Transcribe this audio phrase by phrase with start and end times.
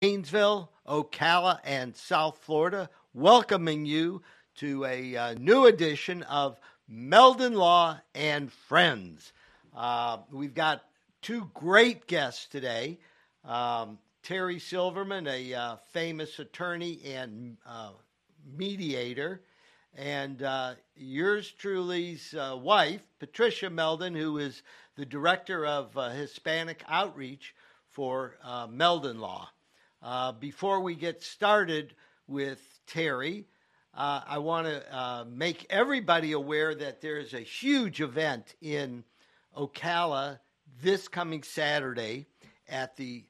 [0.00, 4.22] Gainesville, Ocala, and South Florida, welcoming you
[4.54, 9.32] to a uh, new edition of Meldon Law and Friends.
[9.76, 10.84] Uh, we've got
[11.20, 13.00] two great guests today.
[13.44, 17.90] Um, Terry Silverman, a uh, famous attorney and uh,
[18.56, 19.42] mediator,
[19.96, 24.62] and uh, yours truly's uh, wife, Patricia Meldon, who is
[24.94, 27.52] the director of Hispanic outreach
[27.90, 28.36] for
[28.70, 29.48] Meldon Law.
[30.08, 31.92] Uh, before we get started
[32.26, 33.44] with Terry,
[33.92, 39.04] uh, I want to uh, make everybody aware that there's a huge event in
[39.54, 40.38] Ocala
[40.80, 42.24] this coming Saturday
[42.70, 43.26] at the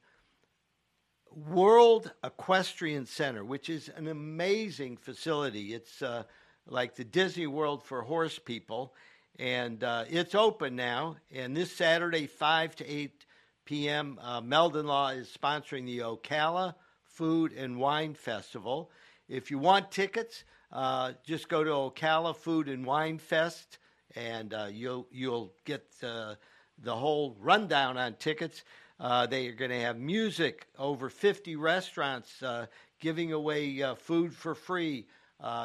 [1.35, 5.73] World Equestrian Center, which is an amazing facility.
[5.73, 6.23] It's uh,
[6.65, 8.93] like the Disney World for horse people,
[9.37, 11.17] and uh, it's open now.
[11.29, 13.25] And this Saturday, 5 to 8
[13.69, 16.73] p.m., uh, Meldon Law is sponsoring the Ocala
[17.05, 18.89] Food and Wine Festival.
[19.27, 23.77] If you want tickets, uh, just go to Ocala Food and Wine Fest,
[24.15, 26.33] and uh, you'll you'll get uh,
[26.81, 28.63] the whole rundown on tickets.
[28.99, 32.65] Uh, they are going to have music, over 50 restaurants uh,
[32.99, 35.05] giving away uh, food for free.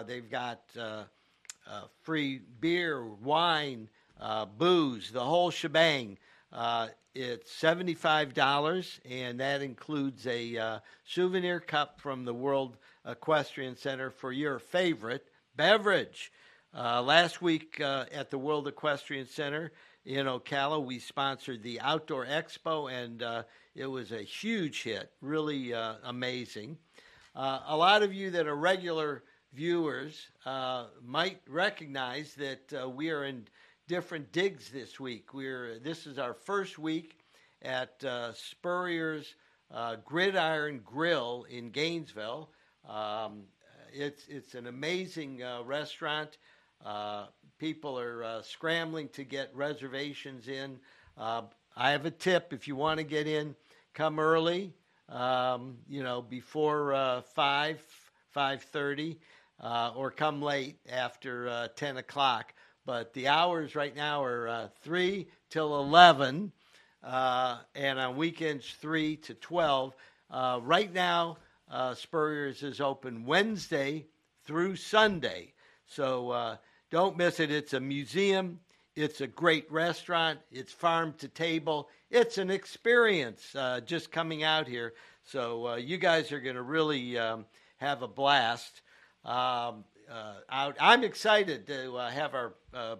[0.06, 0.60] they've got
[2.02, 3.88] free beer, wine,
[4.58, 6.18] booze, the whole shebang.
[6.54, 14.08] Uh, it's $75, and that includes a uh, souvenir cup from the World Equestrian Center
[14.10, 16.30] for your favorite beverage.
[16.72, 19.72] Uh, last week uh, at the World Equestrian Center
[20.04, 23.42] in Ocala, we sponsored the Outdoor Expo, and uh,
[23.74, 26.78] it was a huge hit, really uh, amazing.
[27.34, 30.28] a lot of you that are regular viewers
[31.04, 33.44] might recognize that we are in
[33.86, 35.34] different digs this week.
[35.34, 37.18] We're this is our first week
[37.62, 39.34] at uh, Spurrier's
[39.70, 42.50] uh, Gridiron Grill in Gainesville.
[42.88, 43.42] Um,
[43.92, 46.38] it's it's an amazing uh, restaurant.
[46.84, 47.26] Uh,
[47.58, 50.78] people are uh, scrambling to get reservations in.
[51.16, 51.42] Uh,
[51.76, 53.54] I have a tip if you want to get in,
[53.92, 54.72] come early.
[55.08, 57.82] Um, you know, before five
[58.30, 59.18] five thirty,
[59.60, 62.54] or come late after ten o'clock
[62.86, 66.52] but the hours right now are uh, 3 till 11,
[67.02, 69.94] uh, and on weekends 3 to 12.
[70.30, 71.38] Uh, right now,
[71.70, 74.06] uh, Spurrier's is open Wednesday
[74.44, 75.52] through Sunday.
[75.86, 76.56] So uh,
[76.90, 77.50] don't miss it.
[77.50, 78.60] It's a museum,
[78.96, 81.88] it's a great restaurant, it's farm to table.
[82.10, 84.94] It's an experience uh, just coming out here.
[85.24, 87.46] So you guys are going to really um,
[87.78, 88.82] have a blast.
[89.24, 89.84] Um,
[90.50, 90.76] out.
[90.80, 92.96] I'm excited to uh, have our uh,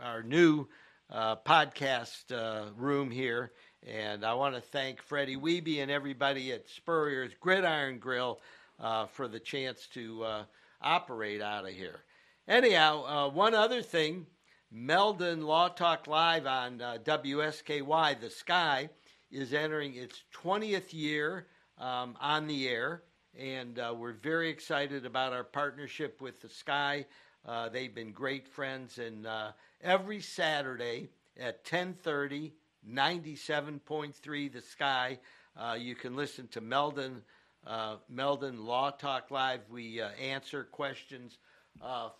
[0.00, 0.66] our new
[1.10, 3.52] uh, podcast uh, room here,
[3.86, 8.40] and I want to thank Freddie Wiebe and everybody at Spurrier's Gridiron Grill
[8.80, 10.44] uh, for the chance to
[10.82, 12.00] operate out of here.
[12.48, 14.26] Anyhow, one other thing.
[14.72, 18.88] Meldon Law Talk Live on WSKY, The Sky,
[19.30, 21.46] is entering its 20th year
[21.78, 23.02] um, on the air
[23.38, 27.06] and uh, we're very excited about our partnership with the Sky.
[27.44, 29.52] Uh, they've been great friends, and uh,
[29.82, 31.08] every Saturday
[31.38, 32.52] at 10:30,
[32.88, 35.18] 97.3 The Sky,
[35.56, 37.22] uh, you can listen to Meldon
[37.66, 39.60] uh, Meldon Law Talk Live.
[39.70, 41.38] We uh, answer questions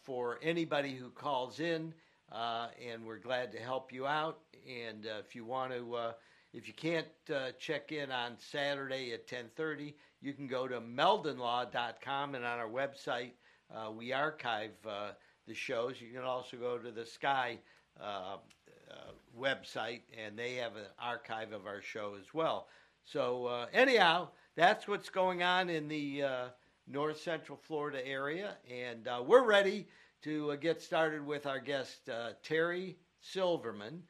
[0.02, 1.94] for anybody who calls in,
[2.30, 4.38] and we're glad to help you out.
[4.68, 6.14] And if you want to
[6.52, 12.34] if you can't uh, check in on Saturday at 10:30, you can go to meldonlaw.com
[12.34, 13.32] and on our website
[13.74, 15.10] uh, we archive uh,
[15.46, 16.00] the shows.
[16.00, 17.58] You can also go to the Sky
[18.00, 18.36] uh,
[18.90, 18.94] uh,
[19.38, 22.68] website and they have an archive of our show as well.
[23.04, 26.24] So uh, anyhow, that's what's going on in the
[26.88, 29.86] North Central Florida area, and we're ready
[30.22, 32.08] to get started with our guest
[32.42, 34.02] Terry Silverman.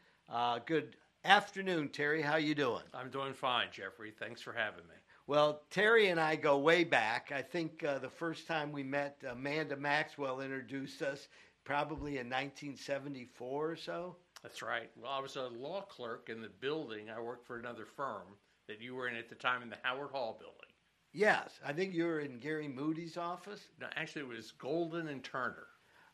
[0.67, 2.23] good afternoon, Terry.
[2.23, 2.83] How you doing?
[2.95, 4.13] I'm doing fine, Jeffrey.
[4.19, 4.95] Thanks for having me.
[5.27, 7.33] Well, Terry and I go way back.
[7.35, 11.27] I think uh, the first time we met, Amanda Maxwell introduced us
[11.65, 14.17] probably in 1974 or so.
[14.43, 14.89] That's right.
[14.97, 17.11] Well, I was a law clerk in the building.
[17.11, 18.37] I worked for another firm
[18.69, 20.61] that you were in at the time in the Howard Hall building.
[21.13, 23.63] Yes, I think you were in Gary Moody's office.
[23.81, 25.67] No, actually, it was Golden and Turner.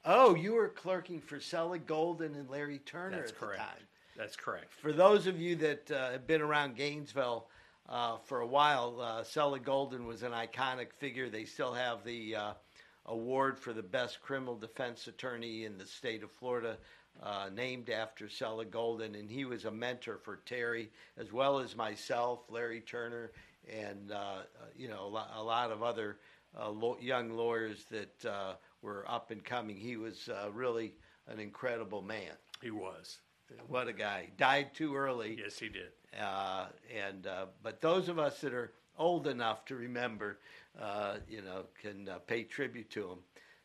[0.04, 3.58] Oh, you were clerking for Selig Golden and Larry Turner That's at correct.
[3.58, 3.86] the time.
[4.16, 4.72] That's correct.
[4.74, 7.48] For those of you that uh, have been around Gainesville
[7.88, 11.28] uh, for a while, uh, Selig Golden was an iconic figure.
[11.28, 12.52] They still have the uh,
[13.06, 16.76] award for the best criminal defense attorney in the state of Florida,
[17.22, 21.76] uh, named after Selig Golden, and he was a mentor for Terry as well as
[21.76, 23.32] myself, Larry Turner,
[23.68, 24.42] and uh, uh,
[24.76, 26.18] you know a lot, a lot of other
[26.58, 29.76] uh, lo- young lawyers that uh, were up and coming.
[29.76, 30.94] He was uh, really
[31.28, 32.32] an incredible man.
[32.60, 33.18] He was.
[33.68, 34.28] What a guy!
[34.36, 35.38] Died too early.
[35.42, 35.92] Yes, he did.
[36.18, 40.38] Uh, and uh, but those of us that are old enough to remember,
[40.80, 43.18] uh, you know, can uh, pay tribute to him.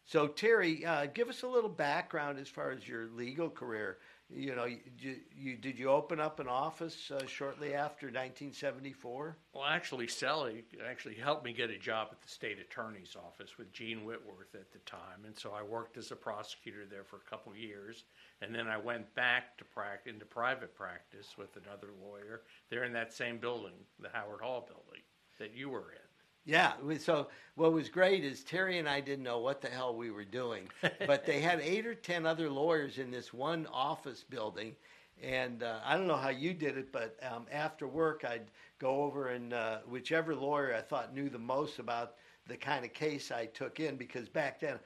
[0.06, 3.97] So Terry, uh, give us a little background as far as your legal career.
[4.29, 9.38] You know, you, you, did you open up an office uh, shortly after 1974?
[9.53, 13.71] Well, actually, Sally actually helped me get a job at the state attorney's office with
[13.71, 17.29] Gene Whitworth at the time, and so I worked as a prosecutor there for a
[17.29, 18.03] couple years,
[18.41, 22.94] and then I went back to practice into private practice with another lawyer there in
[22.94, 25.03] that same building, the Howard Hall building
[25.39, 26.06] that you were in.
[26.48, 26.72] Yeah.
[26.98, 30.24] So what was great is Terry and I didn't know what the hell we were
[30.24, 30.70] doing,
[31.06, 34.74] but they had eight or ten other lawyers in this one office building.
[35.22, 38.50] And uh, I don't know how you did it, but um, after work, I'd
[38.80, 42.14] go over and uh, whichever lawyer I thought knew the most about
[42.48, 44.80] the kind of case I took in, because back then,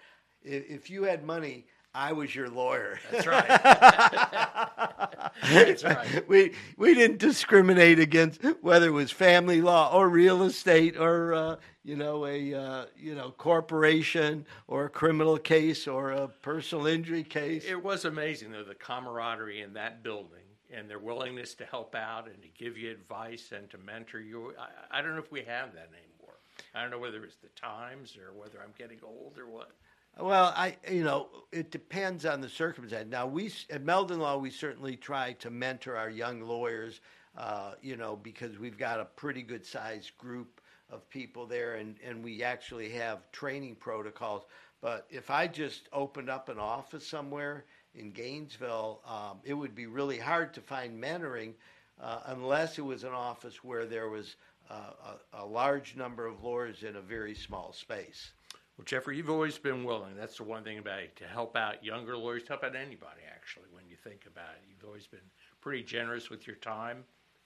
[0.43, 2.99] if, if you had money, I was your lawyer.
[3.11, 3.47] That's right.
[5.43, 6.27] That's right.
[6.27, 11.55] we we didn't discriminate against whether it was family law or real estate or uh,
[11.83, 17.23] you know a uh, you know corporation or a criminal case or a personal injury
[17.23, 17.65] case.
[17.65, 20.39] It was amazing, though, the camaraderie in that building
[20.73, 24.53] and their willingness to help out and to give you advice and to mentor you.
[24.57, 26.35] I, I don't know if we have that anymore.
[26.73, 29.71] I don't know whether it's the times or whether I'm getting old or what.
[30.19, 33.09] Well, I you know it depends on the circumstance.
[33.09, 37.01] Now we at Meldon Law we certainly try to mentor our young lawyers,
[37.37, 41.95] uh, you know, because we've got a pretty good sized group of people there, and
[42.03, 44.43] and we actually have training protocols.
[44.81, 47.65] But if I just opened up an office somewhere
[47.95, 51.53] in Gainesville, um, it would be really hard to find mentoring
[52.01, 54.35] uh, unless it was an office where there was
[54.69, 58.31] uh, a, a large number of lawyers in a very small space.
[58.77, 60.15] Well, Jeffrey, you've always been willing.
[60.15, 63.67] That's the one thing about it, to help out younger lawyers, help out anybody, actually,
[63.71, 64.63] when you think about it.
[64.67, 65.19] You've always been
[65.59, 67.03] pretty generous with your time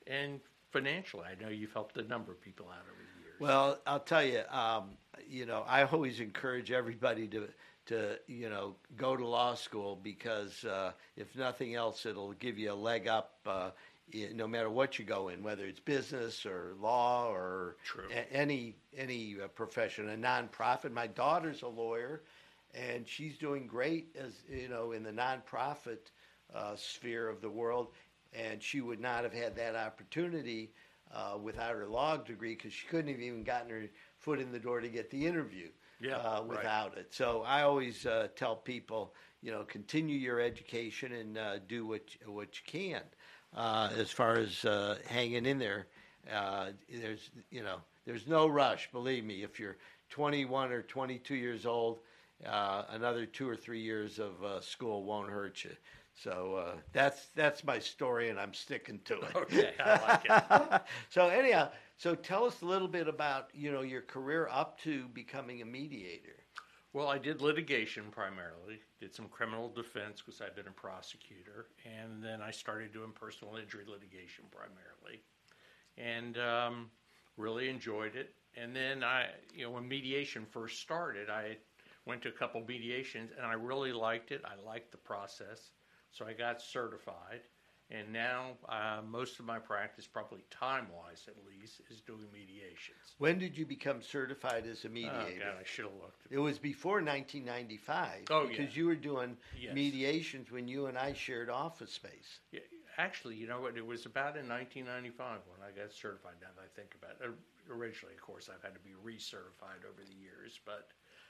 [0.07, 0.39] and
[0.71, 1.23] financially.
[1.25, 3.39] I know you've helped a number of people out over the years.
[3.39, 4.91] Well, I'll tell you, um,
[5.27, 7.47] you know, I always encourage everybody to
[7.87, 12.71] to you know go to law school because uh, if nothing else, it'll give you
[12.71, 13.35] a leg up.
[13.45, 13.69] Uh,
[14.33, 18.05] no matter what you go in, whether it's business or law or True.
[18.11, 20.91] a- any any uh, profession, a nonprofit.
[20.91, 22.23] My daughter's a lawyer,
[22.73, 26.11] and she's doing great as you know in the nonprofit
[26.53, 27.87] uh, sphere of the world.
[28.33, 30.73] And she would not have had that opportunity
[31.13, 33.83] uh, without her law degree because she couldn't have even gotten her
[34.17, 35.69] foot in the door to get the interview
[36.01, 36.57] Yeah, uh, right.
[36.57, 37.13] without it.
[37.13, 42.01] So I always uh, tell people, you know, continue your education and uh, do what
[42.25, 43.01] what you can.
[43.55, 45.87] Uh, as far as uh, hanging in there,
[46.33, 48.89] uh, there's you know there's no rush.
[48.91, 49.77] Believe me, if you're
[50.09, 51.99] 21 or 22 years old,
[52.45, 55.71] uh, another two or three years of uh, school won't hurt you.
[56.13, 59.35] So uh, that's that's my story, and I'm sticking to it.
[59.35, 60.81] Okay, I like it.
[61.09, 65.07] so anyhow, so tell us a little bit about you know your career up to
[65.09, 66.34] becoming a mediator.
[66.95, 72.23] Well, I did litigation primarily, did some criminal defense because I've been a prosecutor, and
[72.23, 75.21] then I started doing personal injury litigation primarily,
[75.97, 76.89] and um,
[77.35, 78.33] really enjoyed it.
[78.55, 81.57] And then I, you know, when mediation first started, I
[82.05, 84.41] went to a couple mediations, and I really liked it.
[84.45, 85.71] I liked the process,
[86.11, 87.41] so I got certified.
[87.91, 93.13] And now uh, most of my practice, probably time-wise at least, is doing mediations.
[93.19, 95.39] When did you become certified as a Oh mediator?
[95.45, 96.25] God, I should have looked.
[96.31, 98.79] It was before 1995 Oh, because yeah.
[98.81, 99.75] you were doing Yes.
[99.75, 102.39] mediations when you and I shared office space.
[102.51, 102.61] Yeah,
[102.97, 103.77] actually, you know what?
[103.77, 106.33] It was about in 1995 when I got certified.
[106.41, 107.31] Now that I think about it,
[107.71, 110.89] originally, of course, I've had to be recertified over the years, but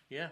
[0.09, 0.29] yeah,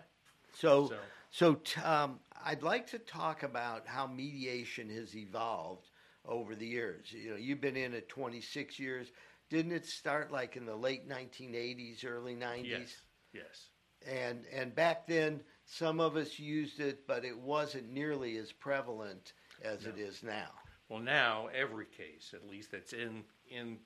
[0.55, 0.99] So, So-
[1.31, 5.89] so, t- um, I'd like to talk about how mediation has evolved
[6.27, 7.11] over the years.
[7.11, 9.11] You know, you've been in it 26 years.
[9.49, 12.65] Didn't it start like in the late 1980s, early 90s?
[12.65, 12.95] yes,
[13.33, 13.69] yes,
[14.07, 19.33] and and back then some of us used it but it wasn't nearly as prevalent
[19.63, 20.49] as it is now
[20.89, 23.77] Well, now every case, at least that's in in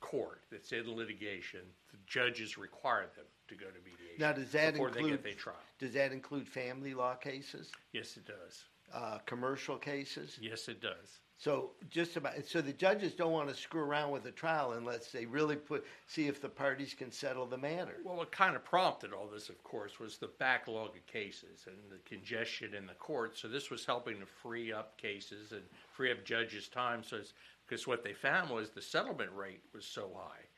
[0.00, 1.60] court, that's in litigation,
[1.90, 5.32] the judges require them to go to mediation now does that before they get their
[5.32, 5.56] trial.
[5.78, 8.64] does that include family law cases Yes, it does.
[8.94, 11.20] Uh, commercial cases Yes, it does.
[11.38, 15.10] so just about so the judges don't want to screw around with the trial unless
[15.12, 18.64] they really put see if the parties can settle the matter Well, what kind of
[18.64, 22.94] prompted all this, of course, was the backlog of cases and the congestion in the
[22.94, 23.40] courts.
[23.40, 27.02] So this was helping to free up cases and free up judges' time.
[27.04, 27.20] So,
[27.66, 30.49] because what they found was the settlement rate was so high.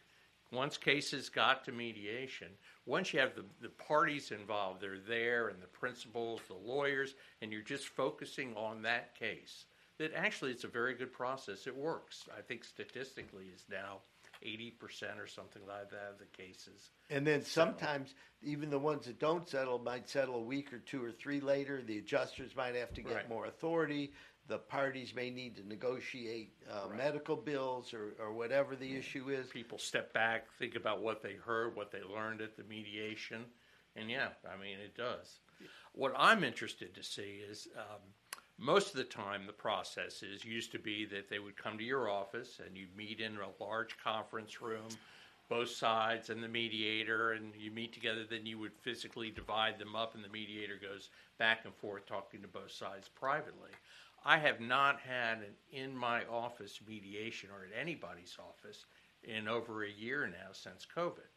[0.53, 2.49] Once cases got to mediation,
[2.87, 7.53] once you have the, the parties involved, they're there and the principals, the lawyers, and
[7.53, 9.65] you're just focusing on that case,
[9.99, 11.67] that actually it's a very good process.
[11.67, 12.29] It works.
[12.37, 14.01] I think statistically is now
[14.45, 16.91] 80% or something like that of the cases.
[17.11, 21.05] And then sometimes even the ones that don't settle might settle a week or two
[21.05, 21.81] or three later.
[21.83, 23.29] The adjusters might have to get Right.
[23.29, 24.13] more authority.
[24.49, 26.99] The parties may need to negotiate uh, Right.
[26.99, 29.49] medical bills or, or whatever the issue is.
[29.49, 33.45] People step back, think about what they heard, what they learned at the mediation,
[33.97, 35.39] and yeah, I mean, it does.
[35.93, 38.01] What I'm interested to see is um,
[38.59, 41.85] most of the time the process is used to be that they would come to
[41.85, 44.89] your office and you'd meet in a large conference room,
[45.49, 48.25] both sides and the mediator, and you meet together.
[48.29, 52.41] Then you would physically divide them up, and the mediator goes back and forth talking
[52.43, 53.71] to both sides privately.
[54.25, 58.85] I have not had an in my office mediation or at anybody's office
[59.25, 61.31] in over a year now since COVID.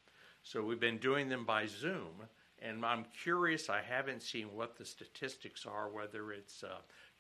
[0.44, 2.12] So we've been doing them by Zoom,
[2.60, 3.70] and I'm curious.
[3.70, 6.78] I haven't seen what the statistics are, whether it's uh,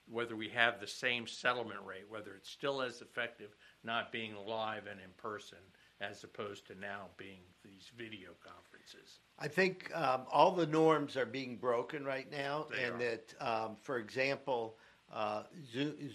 [0.07, 4.85] whether we have the same settlement rate, whether it's still as effective not being live
[4.85, 5.57] and in person
[6.01, 9.19] as opposed to now being these video conferences.
[9.39, 12.97] I think um, all the norms are being broken right now, They and are.
[12.99, 14.77] that, um, for example,
[15.13, 15.43] uh,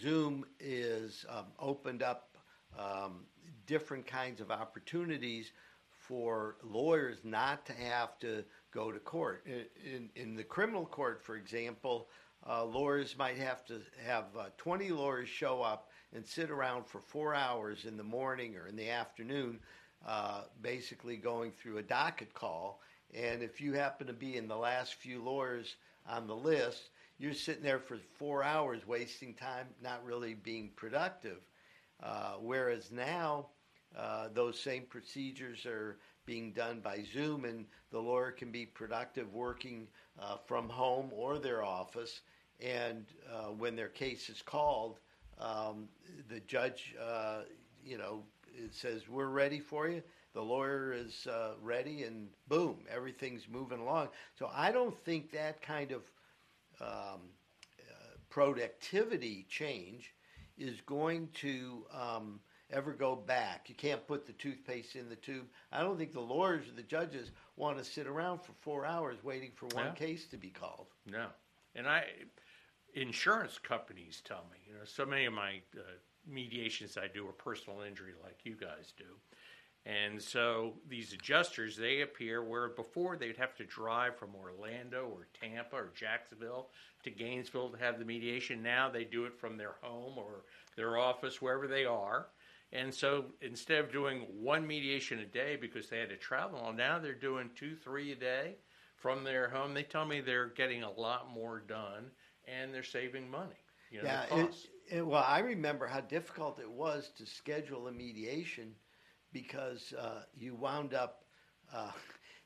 [0.00, 2.36] Zoom is um, opened up
[2.78, 3.24] um,
[3.66, 5.52] different kinds of opportunities
[5.90, 9.46] for lawyers not to have to go to court.
[9.46, 12.08] In, in, the criminal court, for example,
[12.48, 17.00] uh, lawyers might have to have uh, 20 lawyers show up and sit around for
[17.00, 19.60] four hours in the morning or in the afternoon,
[20.06, 22.80] uh, basically going through a docket call.
[23.14, 25.76] And if you happen to be in the last few lawyers
[26.08, 26.90] on the list,
[27.20, 31.36] you're sitting there for four hours wasting time, not really being productive.
[32.02, 33.46] Uh, whereas now,
[33.96, 39.34] uh, those same procedures are being done by Zoom, and the lawyer can be productive
[39.34, 39.86] working
[40.18, 42.22] uh, from home or their office.
[42.58, 44.98] And uh, when their case is called,
[45.38, 45.88] um,
[46.30, 47.40] the judge, uh,
[47.84, 48.22] you know,
[48.70, 50.02] says we're ready for you.
[50.32, 54.08] The lawyer is uh, ready, and boom, everything's moving along.
[54.38, 56.02] So I don't think that kind of
[56.80, 57.20] um,
[57.80, 60.14] uh, productivity change
[60.58, 63.68] is going to um, ever go back.
[63.68, 65.46] You can't put the toothpaste in the tube.
[65.72, 69.22] I don't think the lawyers or the judges want to sit around for four hours
[69.24, 69.92] waiting for one Yeah.
[69.92, 70.86] case to be called.
[71.10, 71.26] No,
[71.74, 72.04] and I,
[72.94, 75.82] insurance companies tell me, you know, so many of my uh,
[76.26, 79.04] mediations I do are personal injury, like you guys do,
[79.86, 85.26] and so these adjusters they appear where before they'd have to drive from Orlando or
[85.40, 86.68] Tampa or Jacksonville
[87.02, 88.62] to Gainesville to have the mediation.
[88.62, 90.44] Now they do it from their home or
[90.76, 92.26] their office, wherever they are.
[92.72, 96.98] And so instead of doing one mediation a day because they had to travel, now
[96.98, 98.56] they're doing two, three a day
[98.96, 99.74] from their home.
[99.74, 102.10] They tell me they're getting a lot more done
[102.46, 103.56] and they're saving money.
[103.90, 104.54] You know, yeah, it,
[104.88, 108.72] it, well, I remember how difficult it was to schedule a mediation
[109.32, 111.24] because uh, you wound up
[111.72, 111.90] uh,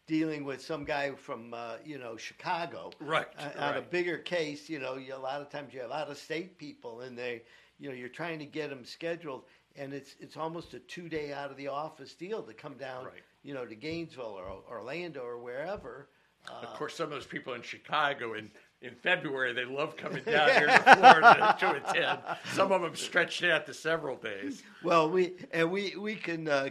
[0.06, 4.68] dealing with some guy from uh, you know Chicago, Right, uh, On a bigger case,
[4.68, 7.42] you know, you, a lot of times you have out of state people, and they,
[7.78, 9.44] you know, you're trying to get them scheduled,
[9.76, 13.06] and it's it's almost a two day out of the office deal to come down,
[13.06, 13.22] Right.
[13.42, 16.08] you know, to Gainesville or Orlando or wherever.
[16.46, 18.50] Uh, of course, some of those people in Chicago in,
[18.84, 22.18] in February, they love coming down here to Florida to attend.
[22.52, 24.62] Some of them stretched out to several days.
[24.82, 26.68] Well, we and we we can uh,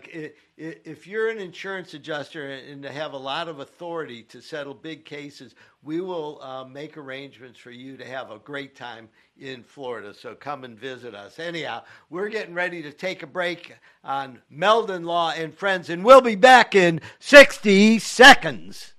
[0.56, 5.56] if you're an insurance adjuster and have a lot of authority to settle big cases,
[5.82, 10.14] we will uh, make arrangements for you to have a great time in Florida.
[10.14, 11.40] So come and visit us.
[11.40, 16.22] Anyhow, we're getting ready to take a break on Meldon Law and Friends, and we'll
[16.22, 18.93] be back in 60 seconds.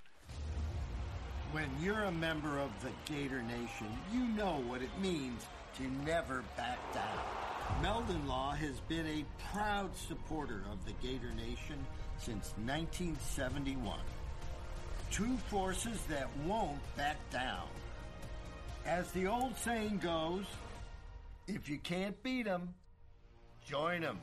[1.55, 5.47] When you're a member of the Gator Nation, you know what it means
[5.77, 7.81] to never back down.
[7.81, 11.79] Meldon Law has been a proud supporter of the Gator Nation
[12.19, 14.01] since 1971.
[15.13, 17.69] Two forces that won't back down.
[18.85, 20.47] As the old saying goes,
[21.47, 22.75] if you can't beat 'em,
[23.65, 24.19] join 'em.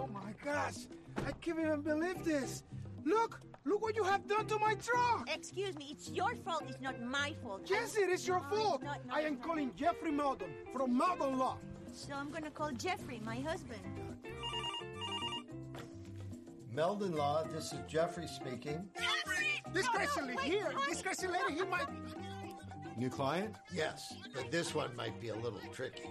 [0.00, 0.86] Oh my gosh!
[1.26, 2.62] I can't even believe this!
[3.04, 3.40] Look!
[3.66, 5.28] Look what you have done to my truck!
[5.30, 6.64] Excuse me, it's your fault.
[6.68, 7.62] It's not my fault.
[7.66, 8.82] Yes, it is your No, it's fault!
[8.82, 9.42] not- no, I it's am not.
[9.46, 11.58] calling Jeffrey Meldon from Meldon Law.
[11.92, 13.82] So I'm gonna call Jeffrey, my husband.
[16.72, 18.88] Meldon Law, this is Jeffrey speaking.
[18.98, 19.48] Jeffrey!
[19.74, 21.88] This crazy no, lady here, honey, this crazy lady, he might.
[22.96, 23.54] New client?
[23.74, 26.08] Yes, but this one might be a little tricky.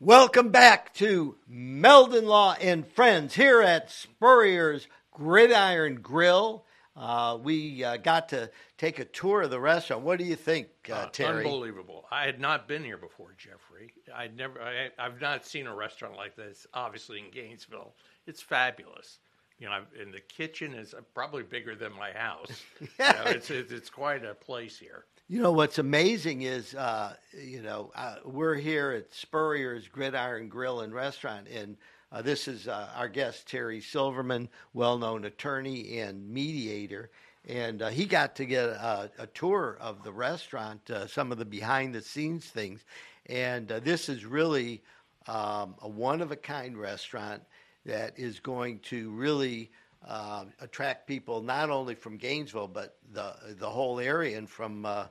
[0.00, 6.64] Welcome back to Meldon Law and Friends here at Spurrier's Gridiron Grill.
[6.96, 10.02] Uh, we uh, got to take a tour of the restaurant.
[10.02, 11.44] What do you think, uh, Uh, Terry?
[11.44, 12.06] Unbelievable.
[12.10, 13.92] I had not been here before, Jeffrey.
[14.14, 14.60] I'd never.
[14.60, 16.66] I, I've not seen a restaurant like this.
[16.74, 17.94] Obviously in Gainesville,
[18.26, 19.18] it's fabulous.
[19.58, 22.62] You know, and the kitchen is probably bigger than my house.
[22.80, 25.04] You know, it's, it's it's quite a place here.
[25.26, 30.80] You know what's amazing is, uh, you know, uh, we're here at Spurrier's Gridiron Grill
[30.80, 31.78] and Restaurant, and
[32.12, 37.10] uh, this is uh, our guest Terry Silverman, well-known attorney and mediator,
[37.48, 41.38] and uh, he got to get a, a tour of the restaurant, uh, some of
[41.38, 42.84] the behind-the-scenes things,
[43.26, 44.82] and uh, this is really
[45.26, 47.42] um, a one-of-a-kind restaurant
[47.86, 49.70] that is going to really
[50.06, 55.06] uh, attract people not only from Gainesville but the the whole area and from uh,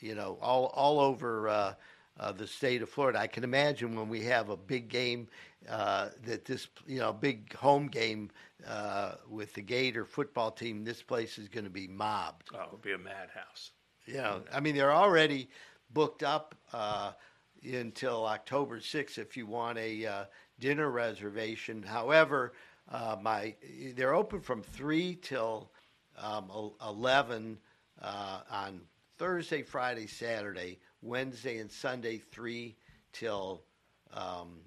[0.00, 1.74] you know all all over uh,
[2.20, 3.18] uh, the state of Florida.
[3.18, 5.28] I can imagine when we have a big game
[5.68, 8.30] uh, that this you know big home game
[8.66, 12.48] uh, with the Gator football team, this place is going to be mobbed.
[12.54, 13.72] Oh, it would be a madhouse.
[14.06, 15.48] You know, I mean, they're already
[15.92, 17.12] booked up uh,
[17.62, 20.24] until October 6th if you want a uh,
[20.58, 21.82] dinner reservation.
[21.82, 22.52] However,
[22.90, 23.54] uh, my
[23.94, 25.70] they're open from three till
[26.20, 27.58] um, 11
[28.00, 28.80] uh, on
[29.18, 32.76] Thursday, Friday, Saturday, Wednesday, and Sunday three
[33.12, 33.62] till
[34.14, 34.60] um,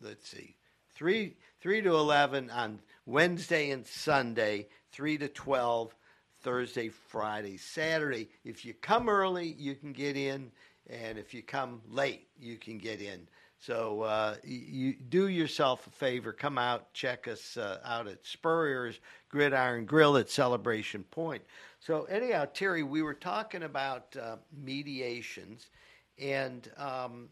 [0.00, 0.56] let's see,
[0.94, 5.94] three three to eleven on Wednesday and Sunday, three to twelve
[6.42, 8.28] Thursday, Friday, Saturday.
[8.44, 10.52] If you come early, you can get in,
[10.88, 13.26] and if you come late, you can get in.
[13.64, 19.00] So uh, you do yourself a favor, come out, check us uh, out at Spurrier's
[19.30, 21.44] Gridiron Grill at Celebration Pointe.
[21.80, 25.70] So anyhow, Terry, we were talking about uh, mediations,
[26.18, 27.30] and um,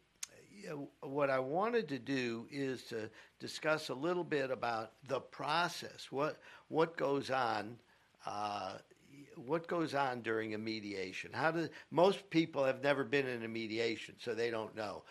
[1.03, 6.07] what I wanted to do is to discuss a little bit about the process.
[6.11, 7.77] What what goes on?
[8.25, 8.79] Uh,
[9.37, 11.31] what goes on during a mediation?
[11.35, 15.03] How do most people have never been in a mediation, so they don't know.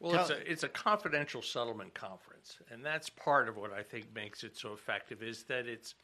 [0.00, 4.06] Well, it's a it's a confidential settlement conference, and that's part of what I think
[4.14, 5.94] makes it so effective is that it's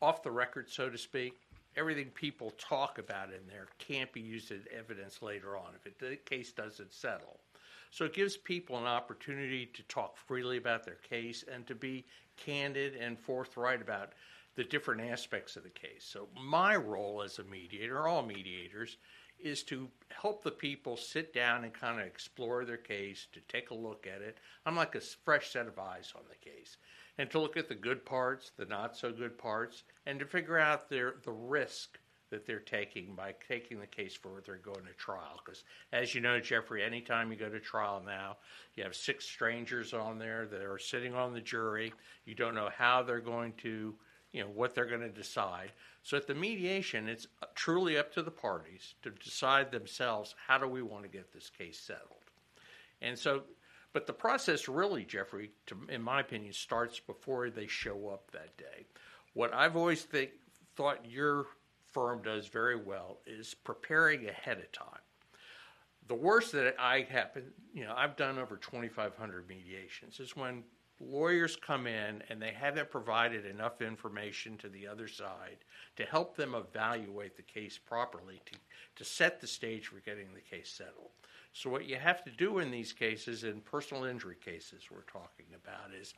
[0.00, 1.34] off the record, so to speak.
[1.74, 5.98] Everything people talk about in there can't be used as evidence later on if it,
[5.98, 7.40] the case doesn't settle.
[7.90, 12.04] So it gives people an opportunity to talk freely about their case and to be
[12.36, 14.12] candid and forthright about
[14.54, 16.04] the different aspects of the case.
[16.04, 18.98] So my role as a mediator, all mediators,
[19.42, 23.70] is to help the people sit down and kind of explore their case, to take
[23.70, 24.38] a look at it.
[24.66, 26.76] I'm like a fresh set of eyes on the case,
[27.18, 30.58] and to look at the good parts, the not so good parts, and to figure
[30.58, 31.98] out their the risk
[32.30, 35.38] that they're taking by taking the case further and going to trial.
[35.44, 38.38] Because as you know, Jeffrey, anytime you go to trial now,
[38.74, 41.92] you have six strangers on there that are sitting on the jury.
[42.24, 43.94] You don't know how they're going to
[44.32, 45.72] you know what they're going to decide.
[46.02, 50.66] So at the mediation, it's truly up to the parties to decide themselves how do
[50.66, 52.24] we want to get this case settled.
[53.00, 53.42] And so,
[53.92, 58.56] but the process really, Jeffrey, to, in my opinion, starts before they show up that
[58.56, 58.86] day.
[59.34, 60.30] What I've always think,
[60.74, 61.46] thought your
[61.92, 65.00] firm does very well is preparing ahead of time
[66.08, 70.62] the worst that I happen, you know, I've done over 2,500 mediations, is when
[71.00, 75.58] lawyers come in and they haven't provided enough information to the other side
[75.96, 78.54] to help them evaluate the case properly to,
[78.96, 81.10] to set the stage for getting the case settled.
[81.52, 85.46] So, what you have to do in these cases, in personal injury cases we're talking
[85.54, 86.14] about, is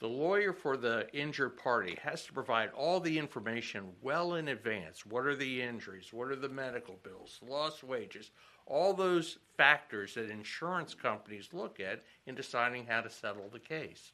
[0.00, 5.04] the lawyer for the injured party has to provide all the information well in advance.
[5.04, 6.12] What are the injuries?
[6.12, 7.38] What are the medical bills?
[7.46, 8.30] Lost wages?
[8.70, 14.12] All those factors that insurance companies look at in deciding how to settle the case.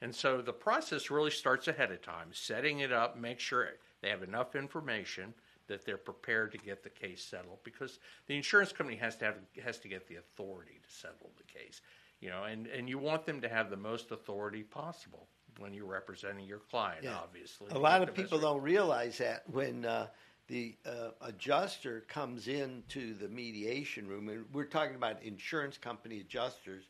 [0.00, 3.68] And so the process really starts ahead of time, setting it up, make sure
[4.02, 5.32] they have enough information
[5.66, 9.36] that they're prepared to get the case settled because the insurance company has to have
[9.64, 11.80] has to get the authority to settle the case
[12.20, 15.26] you know and and you want them to have the most authority possible
[15.58, 17.16] when you're representing your client Yeah.
[17.16, 20.08] obviously A lot of people don't realize that when uh,
[20.48, 26.84] the uh, adjuster comes into the mediation room, and we're talking about insurance company adjusters.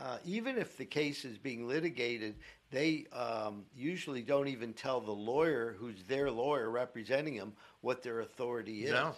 [0.00, 2.36] Uh, even if the case is being litigated,
[2.70, 8.20] they um, usually don't even tell the lawyer who's their lawyer representing them what their
[8.20, 8.92] authority is.
[8.92, 9.14] No.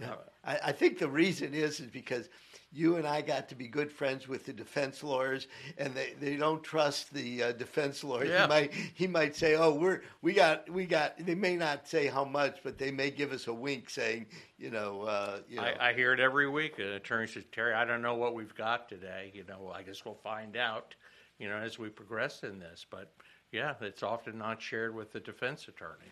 [0.00, 0.16] No.
[0.44, 2.28] I, I think the reason is is because
[2.74, 5.46] you and I got to be good friends with the defense lawyers,
[5.78, 8.24] and they, they don't trust the uh, defense lawyer.
[8.24, 8.42] Yeah.
[8.42, 12.08] He might he might say, "Oh, we're we got we got." They may not say
[12.08, 14.26] how much, but they may give us a wink, saying,
[14.58, 16.78] "You know, uh, you know." I, I hear it every week.
[16.78, 19.30] An attorney says, Terry, I don't know what we've got today.
[19.34, 20.94] You know, I guess we'll find out,
[21.38, 22.84] you know, as we progress in this.
[22.90, 23.12] But
[23.52, 26.10] yeah, it's often not shared with the defense attorney.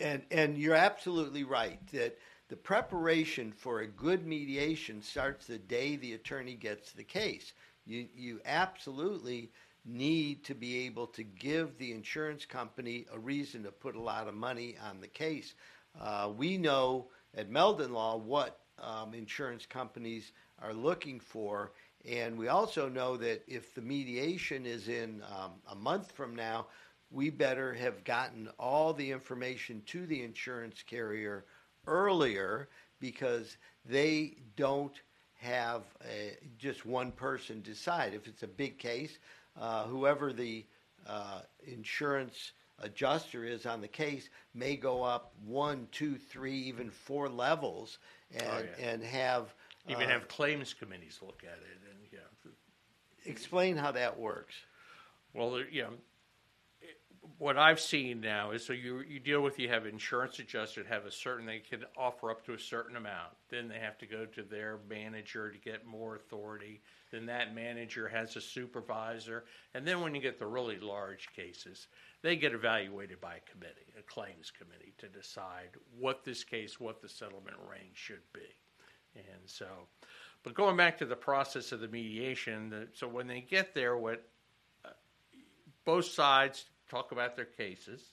[0.00, 2.18] And and you're absolutely right that
[2.52, 7.54] the preparation for a good mediation starts the day the attorney gets the case.
[7.86, 9.50] You you absolutely
[9.86, 14.28] need to be able to give the insurance company a reason to put a lot
[14.28, 15.54] of money on the case.
[15.98, 21.72] Uh, we know at Meldon Law what um, insurance companies are looking for,
[22.06, 26.66] and we also know that if the mediation is in um, a month from now,
[27.10, 31.46] we better have gotten all the information to the insurance carrier
[31.86, 32.68] earlier
[33.00, 34.94] because they don't
[35.38, 38.14] have a, just one person decide.
[38.14, 39.18] If it's a big case,
[39.60, 40.64] uh, whoever the
[41.06, 47.28] uh, insurance adjuster is on the case may go up one, two, three, even four
[47.28, 47.98] levels
[48.32, 48.86] and, Oh, yeah.
[48.90, 49.54] and have.
[49.88, 51.80] Even uh, have claims committees look at it.
[51.90, 52.50] And, know,
[53.24, 54.54] Explain how that works.
[55.34, 56.00] Well, there- you know, it-
[57.38, 61.06] what I've seen now is so you you deal with you have insurance adjuster have
[61.06, 63.32] a certain they can offer up to a certain amount.
[63.48, 66.80] Then they have to go to their manager to get more authority.
[67.10, 71.88] Then that manager has a supervisor, and then when you get the really large cases,
[72.22, 77.02] they get evaluated by a committee, a claims committee, to decide what this case, what
[77.02, 78.40] the settlement range should be.
[79.14, 79.66] And so,
[80.42, 83.96] but going back to the process of the mediation, the, so when they get there,
[83.96, 84.24] what
[84.84, 84.90] uh,
[85.84, 88.12] both sides talk about their cases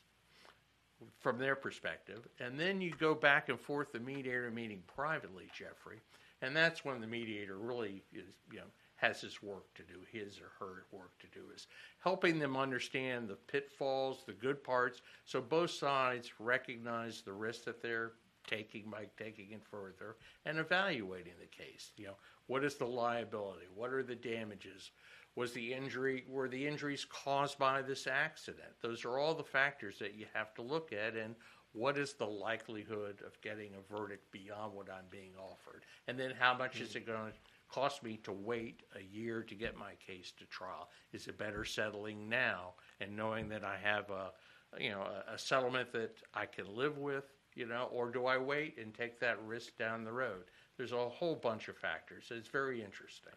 [1.19, 5.99] from their perspective, and then you go back and forth the mediator meeting privately, Jeffrey,
[6.41, 8.65] and that's when the mediator really is, you know,
[8.95, 11.67] has his work to do, his or her work to do is
[11.99, 17.81] helping them understand the pitfalls, the good parts, so both sides recognize the risk that
[17.81, 18.11] they're
[18.47, 20.15] taking by taking it further
[20.45, 21.91] and evaluating the case.
[21.97, 22.15] You know,
[22.47, 23.67] what is the liability?
[23.75, 24.91] What are the damages?
[25.39, 28.73] Was the injury were the injuries caused by this accident?
[28.81, 31.33] Those are all the factors that you have to look at and
[31.71, 35.83] what is the likelihood of getting a verdict beyond what I'm being offered?
[36.09, 37.33] And then how much is it going to
[37.71, 40.89] cost me to wait a year to get my case to trial?
[41.13, 44.31] Is it better settling now and knowing that I have a
[44.77, 48.37] you know a, a settlement that I can live with, you know, or do I
[48.37, 50.51] wait and take that risk down the road?
[50.75, 52.25] There's a whole bunch of factors.
[52.29, 53.31] It's very interesting.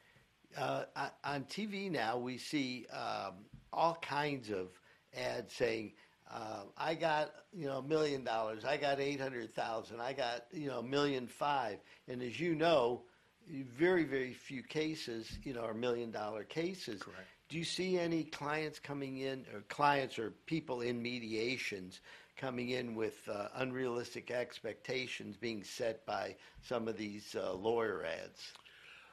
[0.56, 0.84] Uh,
[1.24, 3.34] on- TV now, we see um,
[3.72, 4.68] all kinds of
[5.16, 5.92] ads saying,
[6.30, 10.46] uh, "I got you know a million dollars, I got eight hundred thousand, I got
[10.52, 13.02] you know a million five." And as you know,
[13.48, 17.02] very very few cases you know are million dollar cases.
[17.02, 17.26] Correct.
[17.48, 22.00] Do you see any clients coming in, or clients or people in mediations
[22.36, 28.52] coming in with uh, unrealistic expectations being set by some of these uh, lawyer ads?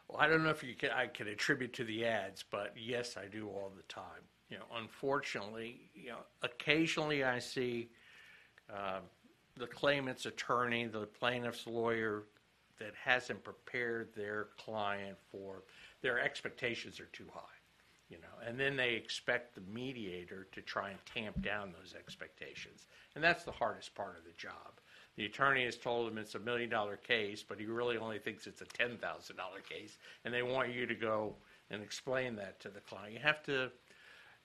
[0.10, 3.16] Well, I don't know if you can, I can attribute to the ads, but yes,
[3.16, 4.24] I do all the time.
[4.50, 7.90] You know, unfortunately, you know, occasionally I see
[8.74, 9.02] uh,
[9.56, 12.24] the claimant's attorney, the plaintiff's lawyer,
[12.80, 15.64] that hasn't prepared their client for
[16.02, 17.42] their expectations are too high.
[18.10, 22.88] You know, and then they expect the mediator to try and tamp down those expectations,
[23.14, 24.80] and that's the hardest part of the job.
[25.20, 28.48] The attorney has told him it's a million dollar case, but he really only thinks
[28.48, 31.36] it's a ten thousand dollar case, and they want you to go
[31.70, 33.12] and explain that to the client.
[33.12, 33.70] You have to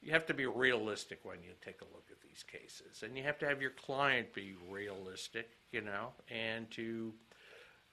[0.02, 3.22] you have to be realistic when you take a look at these cases, and you
[3.22, 7.12] have to have your client be realistic, you know, and to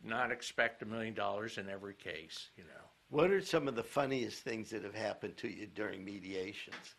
[0.03, 2.83] not expect a million dollars in every case, you know.
[3.11, 6.95] What are some of the funniest things that have happened to you during mediations?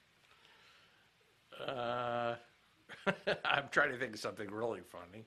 [1.66, 2.36] Uh,
[3.44, 5.24] I'm trying to think of something really funny.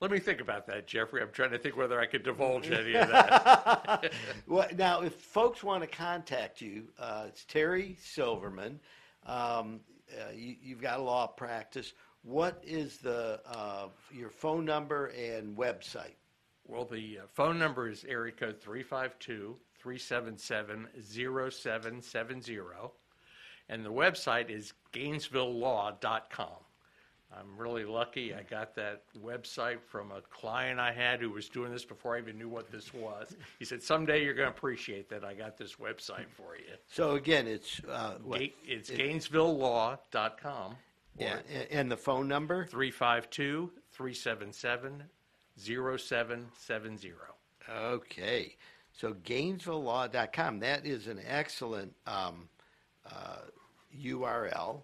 [0.00, 1.20] Let me think about that, Jeffrey.
[1.20, 4.12] I'm trying to think whether I could divulge any of that.
[4.46, 8.80] Well, now, if folks want to contact you, uh, it's Terry Silverman.
[9.26, 9.80] Um,
[10.18, 11.92] uh, you, you've got a law practice.
[12.22, 16.14] What is the uh, your phone number and website?
[16.70, 22.58] well, the uh, phone number is area code 352 377 0770,
[23.68, 26.48] and the website is GainesvilleLaw.com.
[27.32, 28.34] I'm really lucky.
[28.34, 32.18] I got that website from a client I had who was doing this before I
[32.18, 33.36] even knew what this was.
[33.58, 36.74] He said, Someday you're going to appreciate that I got this website for you.
[36.90, 38.40] So again, it's uh, what?
[38.40, 40.76] Ga- It's GainesvilleLaw.com.
[41.18, 41.38] yeah,
[41.70, 42.64] and the phone number.
[42.66, 45.04] 352 377
[45.56, 47.12] 0770.
[47.70, 48.56] Okay.
[48.92, 50.60] So GainesvilleLaw.com.
[50.60, 52.48] That is an excellent um,
[53.06, 53.36] uh,
[53.96, 54.82] URL.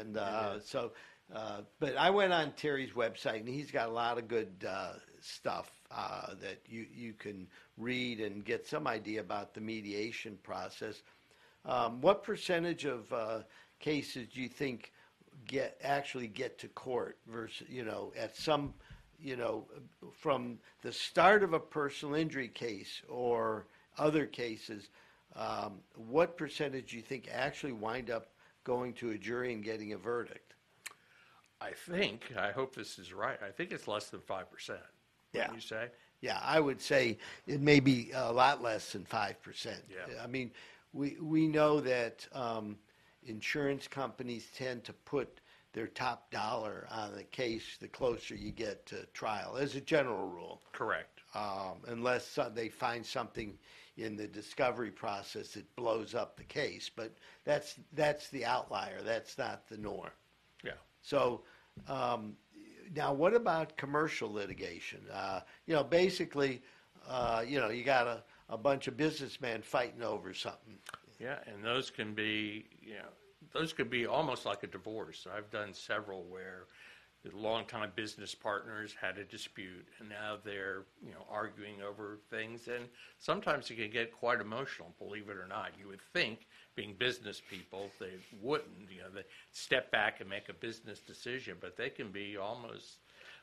[0.00, 0.92] And uh, so,
[1.34, 4.92] uh, but I went on Terry's website, and he's got a lot of good uh,
[5.20, 11.02] stuff uh, that you you can read and get some idea about the mediation process.
[11.64, 13.40] Um, what percentage of uh,
[13.80, 14.92] cases do you think
[15.46, 18.72] get actually get to court versus you know at some
[19.18, 19.66] you know
[20.12, 23.66] from the start of a personal injury case or
[23.98, 24.90] other cases?
[25.34, 28.28] Um, what percentage do you think actually wind up
[28.62, 30.45] going to a jury and getting a verdict?
[31.60, 34.78] I think, I hope this is right, I think it's less than 5%.
[35.32, 35.52] Yeah.
[35.52, 35.88] You say?
[36.20, 39.82] Yeah, I would say it may be a lot less than five percent.
[39.88, 40.22] Yeah.
[40.22, 40.50] I mean,
[40.92, 42.76] we we know that um,
[43.24, 45.40] insurance companies tend to put
[45.72, 50.26] their top dollar on the case the closer you get to trial, as a general
[50.26, 51.20] rule, Correct.
[51.34, 53.58] um, unless so- they find something
[53.98, 56.90] in the discovery process that blows up the case.
[56.94, 57.12] But
[57.44, 59.02] that's that's the outlier.
[59.02, 60.10] That's not the norm.
[61.06, 61.42] So,
[61.86, 62.34] um,
[62.96, 64.98] now what about commercial litigation?
[65.12, 66.62] Uh, you know, basically,
[67.08, 70.74] uh, you know, you got a, a bunch of businessmen fighting over something.
[71.20, 73.12] Yeah, and those can be, you know,
[73.52, 75.28] those could be almost like a divorce.
[75.32, 76.64] I've done several where
[77.24, 82.66] the longtime business partners had a dispute, and now they're, you know, arguing over things,
[82.66, 82.86] and
[83.20, 84.92] sometimes it can get quite emotional.
[84.98, 88.12] Believe it or not, you would think, being business people, they
[88.42, 88.90] wouldn't.
[88.90, 92.98] You know, they step back and make a business decision, but they can be almost.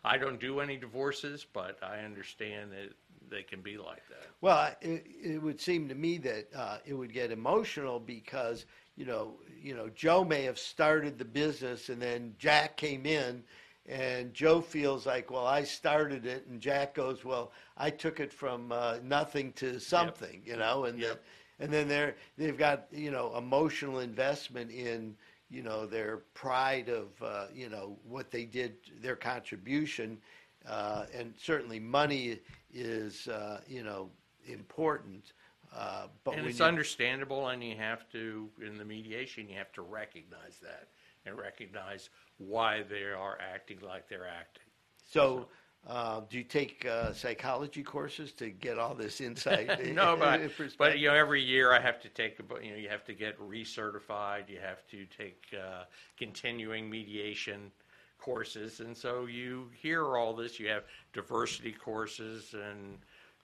[0.05, 2.93] I don't do any divorces, but I understand that
[3.29, 4.33] they can be like that.
[4.41, 8.65] Well, it, it would seem to me that uh, it would get emotional because
[8.95, 13.43] you know, you know, Joe may have started the business and then Jack came in,
[13.87, 18.31] and Joe feels like, well, I started it, and Jack goes, well, I took it
[18.33, 21.17] from uh, nothing to something, you know, and Yep.
[21.17, 21.19] the,
[21.63, 25.15] and then they're they've got you know emotional investment in
[25.49, 30.19] you know their pride of uh, you know what they did, their contribution,
[30.67, 32.39] uh, and certainly money
[32.73, 34.09] is uh, you know
[34.47, 35.33] important.
[35.75, 39.71] Uh, but And it's you- understandable, and you have to, in the mediation, you have
[39.73, 40.89] to recognize that
[41.25, 44.63] and recognize why they are acting like they're acting.
[45.05, 45.47] So,
[45.87, 49.67] uh, do you take uh, psychology courses to get all this insight?
[49.93, 50.41] no, but,
[50.77, 53.13] but you know, every year I have to take, a you know, you have to
[53.13, 55.83] get recertified, you have to take uh,
[56.17, 57.71] continuing mediation
[58.17, 60.57] courses, and so you hear all this.
[60.57, 62.97] You have diversity courses and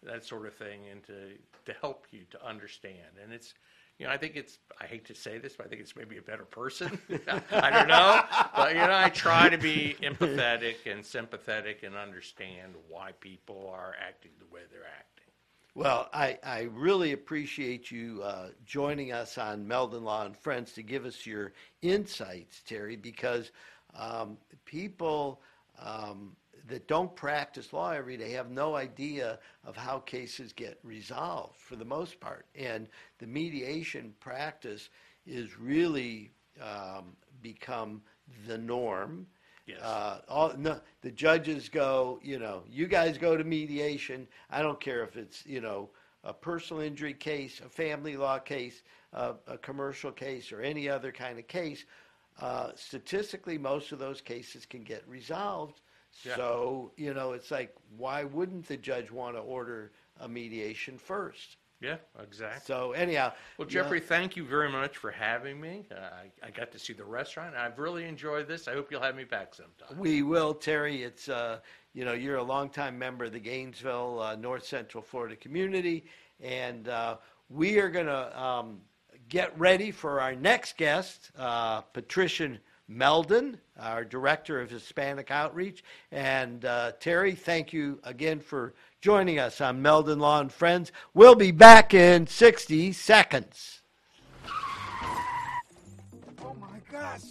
[0.03, 1.33] that sort of thing, and to
[1.65, 3.19] to help you to understand.
[3.21, 3.53] And it's,
[3.99, 4.57] you know, I think it's.
[4.81, 6.97] I hate to say this, but I think it's maybe a better person.
[7.51, 8.21] I don't know,
[8.55, 13.93] but you know, I try to be empathetic and sympathetic and understand why people are
[13.99, 15.09] acting the way they're acting.
[15.75, 20.81] Well, I, I really appreciate you uh, joining us on Meldon Law and Friends to
[20.81, 23.51] give us your insights, Terry, because
[23.97, 25.41] um, people
[25.81, 26.35] um,
[26.69, 31.75] that don't practice law every day have no idea of how cases get resolved for
[31.75, 32.45] the most part.
[32.55, 32.87] And
[33.19, 34.89] the mediation practice
[35.25, 38.01] is really um, become
[38.47, 39.27] the norm.
[39.65, 39.81] Yes.
[39.81, 44.27] Uh, all, no, the judges go, you know, you guys go to mediation.
[44.49, 45.89] I don't care if it's, you know,
[46.23, 48.81] a personal injury case, a family law case,
[49.13, 51.85] uh, a commercial case, or any other kind of case.
[52.41, 55.81] Uh, statistically, most of those cases can get resolved.
[56.23, 56.35] Yeah.
[56.35, 61.57] So, you know, it's like, why wouldn't the judge want to order a mediation first?
[61.81, 62.61] Yeah, exactly.
[62.65, 63.31] So, anyhow.
[63.57, 63.81] Well, yeah.
[63.81, 65.85] Jeffrey, thank you very much for having me.
[65.89, 67.55] Uh, I, I got to see the restaurant.
[67.55, 68.67] I've really enjoyed this.
[68.67, 69.97] I hope you'll have me back sometime.
[69.97, 71.03] We will, Terry.
[71.03, 71.59] It's uh,
[71.93, 76.05] you know you're a longtime member of the Gainesville uh, North Central Florida community,
[76.41, 77.15] and uh,
[77.49, 78.81] we are going to um,
[79.29, 82.57] get ready for our next guest, uh, Patricia
[82.89, 85.83] Meldon, our director of Hispanic Outreach.
[86.11, 90.91] And uh, Terry, thank you again for joining us on Meldon Law and Friends.
[91.13, 93.81] We'll be back in 60 seconds.
[96.41, 97.21] Oh my gosh,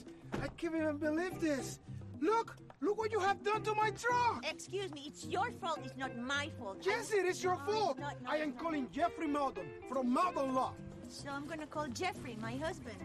[0.42, 1.78] I can't even believe this.
[2.20, 4.44] Look, look what you have done to my truck.
[4.48, 5.80] Excuse me, it's your fault.
[5.84, 6.78] It's not my fault.
[6.82, 7.98] Yes, it is your No, fault.
[7.98, 8.58] not, no, I am not.
[8.58, 10.72] calling Jeffrey Meldon from Meldon Law.
[11.08, 12.96] So I'm gonna call Jeffrey, my husband.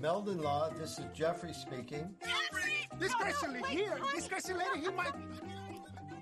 [0.00, 2.14] Meldon Law, this is Jeffrey speaking.
[2.22, 2.72] Jeffrey!
[3.00, 4.12] This No, no, crazy lady here, honey.
[4.14, 5.12] this crazy lady, he might.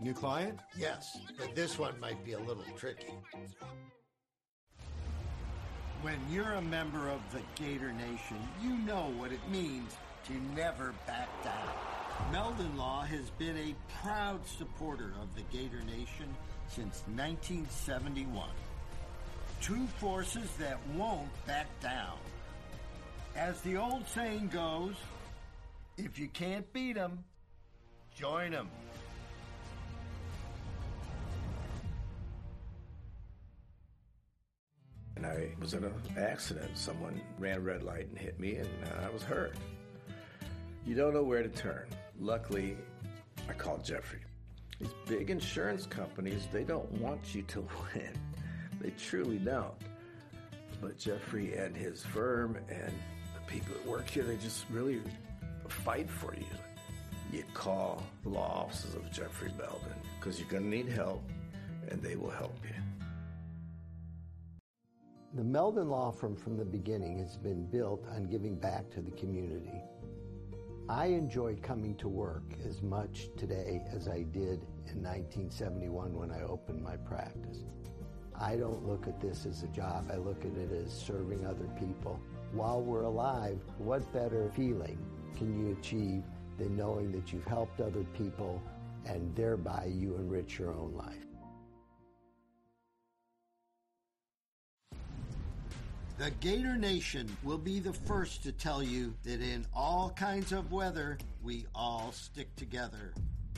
[0.01, 0.59] New client?
[0.79, 3.13] Yes, but this one might be a little tricky.
[6.03, 10.95] When you're a member of the Gator Nation, you know what it means to never
[11.07, 11.69] back down.
[12.33, 16.35] Meldon Law has been a proud supporter of the Gator Nation
[16.69, 18.49] since 1971.
[19.61, 22.17] Two forces that won't back down.
[23.37, 24.95] As the old saying goes,
[25.99, 27.23] if you can't beat 'em,
[28.15, 28.71] join 'em.
[35.17, 36.77] And I was in an accident.
[36.77, 39.55] Someone ran a red light and hit me, and uh, I was hurt.
[40.87, 41.87] You don't know where to turn.
[42.19, 42.77] Luckily,
[43.49, 44.21] I called Jeffrey.
[44.81, 47.61] These big insurance companies, they don't want you to
[47.95, 48.13] win.
[48.81, 49.75] They truly don't.
[50.81, 52.93] But Jeffrey and his firm and
[53.47, 55.01] people that work here, they just really
[55.69, 56.47] fight for you.
[57.33, 61.23] You call the law offices of Jeffrey Meldon because you're going to need help,
[61.89, 62.75] and they will help you.
[65.35, 69.11] The Meldon Law Firm from the beginning has been built on giving back to the
[69.11, 69.83] community.
[70.89, 76.43] I enjoy coming to work as much today as I did in 1971 when I
[76.43, 77.65] opened my practice.
[78.41, 81.69] I don't look at this as a job, I look at it as serving other
[81.79, 82.21] people.
[82.57, 84.97] While we're alive, what better feeling
[85.37, 86.23] can you achieve
[86.57, 88.63] than knowing that you've helped other people
[89.05, 91.27] and thereby you enrich your own life?
[96.17, 100.73] The Gator Nation will be the first to tell you that in all kinds of
[100.73, 103.13] weather, we all stick together.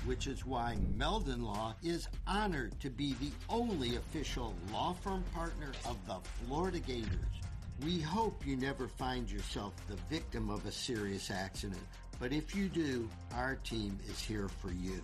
[0.06, 5.70] Which is why Meldon Law is honored to be the only official law firm partner
[5.86, 7.37] of the Florida Gators.
[7.84, 11.80] We hope you never find yourself the victim of a serious accident,
[12.18, 15.00] but if you do, our team is here for you.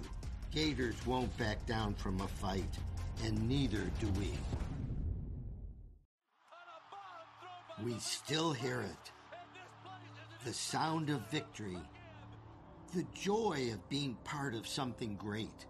[0.50, 2.78] Gators won't back down from a fight,
[3.24, 4.32] and neither do we.
[7.84, 9.12] We still hear it.
[10.44, 11.78] The sound of victory.
[12.92, 15.66] The joy of being part of something great.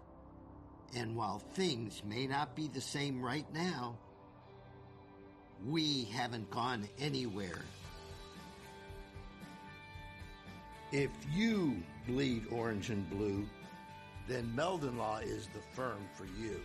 [0.95, 3.97] And while things may not be the same right now,
[5.63, 7.61] we haven't gone anywhere.
[10.91, 13.47] If you bleed orange and blue,
[14.27, 16.59] then Meldon Law is the firm for you.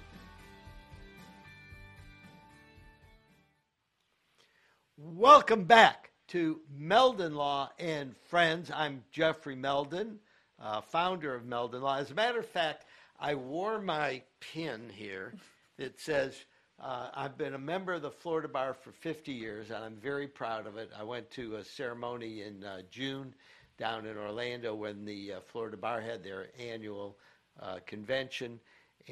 [4.96, 8.70] Welcome back to Meldon Law and Friends.
[8.72, 10.18] I'm Jeffrey Meldon,
[10.61, 11.96] uh, founder of Meldon Law.
[11.96, 12.85] As a matter of fact,
[13.18, 15.35] I wore my pin here
[15.79, 16.44] that says
[16.83, 20.27] uh, I've been a member of the Florida Bar for 50 years, and I'm very
[20.27, 20.90] proud of it.
[20.99, 23.35] I went to a ceremony in uh, June
[23.79, 27.19] down in Orlando when the uh, Florida Bar had their annual
[27.61, 28.61] uh, convention,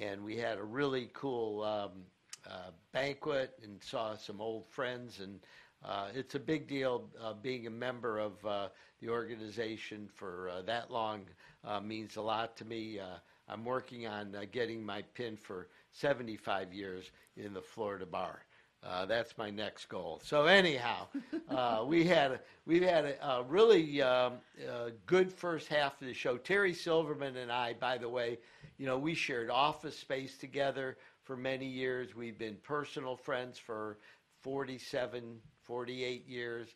[0.00, 1.90] and we had a really cool um,
[2.48, 5.40] uh, banquet and saw some old friends and
[5.84, 8.68] uh, it's a big deal uh, being a member of uh,
[9.00, 11.22] the organization for uh, that long
[11.64, 12.98] uh, means a lot to me.
[12.98, 18.42] Uh, I'm working on uh, getting my pin for 75 years in the Florida bar.
[18.84, 20.20] Uh, that's my next goal.
[20.22, 21.08] So anyhow,
[21.48, 24.34] uh, we had a, we've had a, a really um,
[24.68, 26.36] uh, good first half of the show.
[26.36, 28.38] Terry Silverman and I, by the way,
[28.76, 32.14] you know, we shared office space together for many years.
[32.14, 33.98] We've been personal friends for
[34.42, 36.68] 47, 48 years.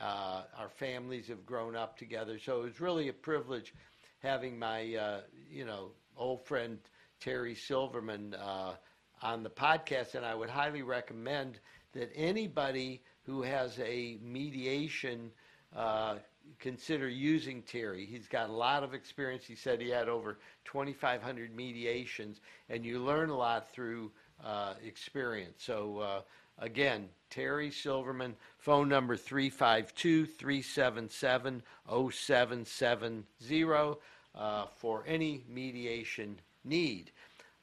[0.00, 3.74] Uh, our families have grown up together, so it was really a privilege
[4.20, 6.78] having my, uh, you know, old friend
[7.20, 8.74] Terry Silverman uh,
[9.22, 11.60] on the podcast, and I would highly recommend
[11.92, 15.30] that anybody who has a mediation
[15.76, 16.16] uh,
[16.58, 18.06] consider using Terry.
[18.06, 19.44] He's got a lot of experience.
[19.44, 24.10] He said he had over 2,500 mediations, and you learn a lot through
[24.42, 25.62] uh, experience.
[25.62, 26.20] So uh,
[26.60, 31.62] Again, Terry Silverman, phone number 352 377
[32.10, 33.98] 0770
[34.34, 37.12] uh, for any mediation need.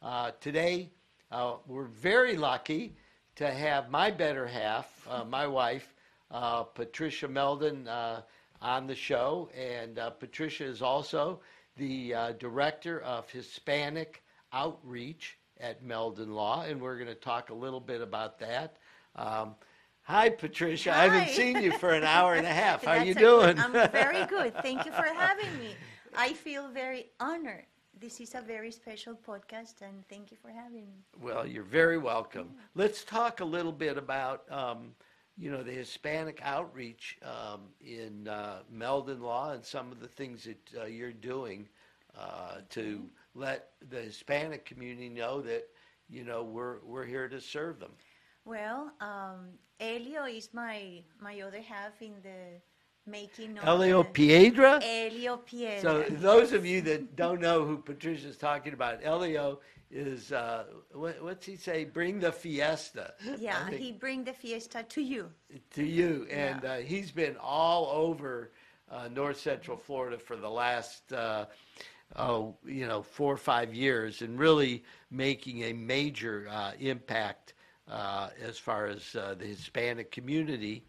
[0.02, 0.90] Uh, today,
[1.32, 2.96] uh, we're very lucky
[3.36, 5.94] to have my better half, uh, my wife,
[6.32, 8.22] uh, Patricia Meldon, uh,
[8.62, 9.50] on the show.
[9.58, 11.42] And Patricia is also
[11.76, 17.80] the director of Hispanic Outreach at Meldon Law, and we're going to talk a little
[17.80, 18.78] bit about that.
[19.16, 19.56] Um,
[20.04, 20.92] hi, Patricia.
[20.94, 21.04] Hi.
[21.06, 22.84] I haven't seen you for an hour and a half.
[22.84, 23.56] How are you doing?
[23.56, 24.54] good- I'm very good.
[24.62, 25.76] Thank you for having me.
[26.16, 27.66] I feel very honored.
[27.98, 31.06] This is a very special podcast, and thank you for having me.
[31.22, 32.50] Well, you're very welcome.
[32.76, 34.92] Let's talk a little bit about, um,
[35.38, 40.44] you know, the Hispanic outreach um, in uh, Meldon Law and some of the things
[40.44, 41.70] that uh, you're doing
[42.18, 45.66] uh, to let the Hispanic community know that,
[46.10, 47.92] you know, we're we're here to serve them.
[48.46, 52.62] Well, um, Elio is my my other half in the
[53.08, 54.80] making of Elio the- Piedra.
[54.84, 55.82] Elio Piedra.
[55.82, 59.60] So those of you that don't know who Patricia's talking about, Elio
[59.92, 61.86] is uh, what, what's he say?
[61.86, 63.14] Bring the fiesta.
[63.40, 65.32] Yeah, he bring the fiesta to you.
[65.72, 68.52] to you, and uh, he's been all over
[68.92, 71.12] uh, North Central Florida for the last.
[71.12, 71.46] Uh,
[72.18, 77.55] oh, you know, four or five years, and really making a major uh, impact
[77.90, 80.84] as far as uh, the Hispanic community.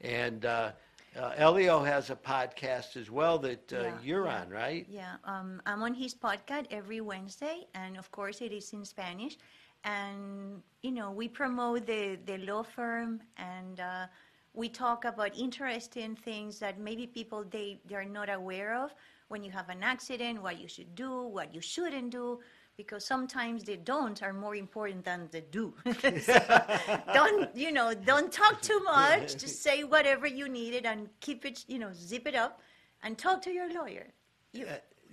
[0.00, 0.72] And uh,
[1.16, 4.28] uh, Elio has a podcast as well that uh, Yeah, you're yeah.
[4.28, 4.86] on, right?
[4.86, 9.38] Yeah, um, I'm on his podcast every Wednesday, and of course it is in Spanish.
[9.84, 14.06] And you know, we promote the the law firm, and uh,
[14.54, 18.94] we talk about interesting things that maybe people they they are not aware of.
[19.28, 22.40] When you have an accident, what you should do, what you shouldn't do,
[22.82, 25.74] because sometimes the don't are more important than the do.
[26.30, 26.38] So,
[27.18, 27.88] don't you know?
[27.94, 29.36] Don't talk too much.
[29.36, 31.64] Just say whatever you needed and keep it.
[31.72, 32.60] You know, zip it up,
[33.02, 34.06] and talk to your lawyer.
[34.52, 34.66] You,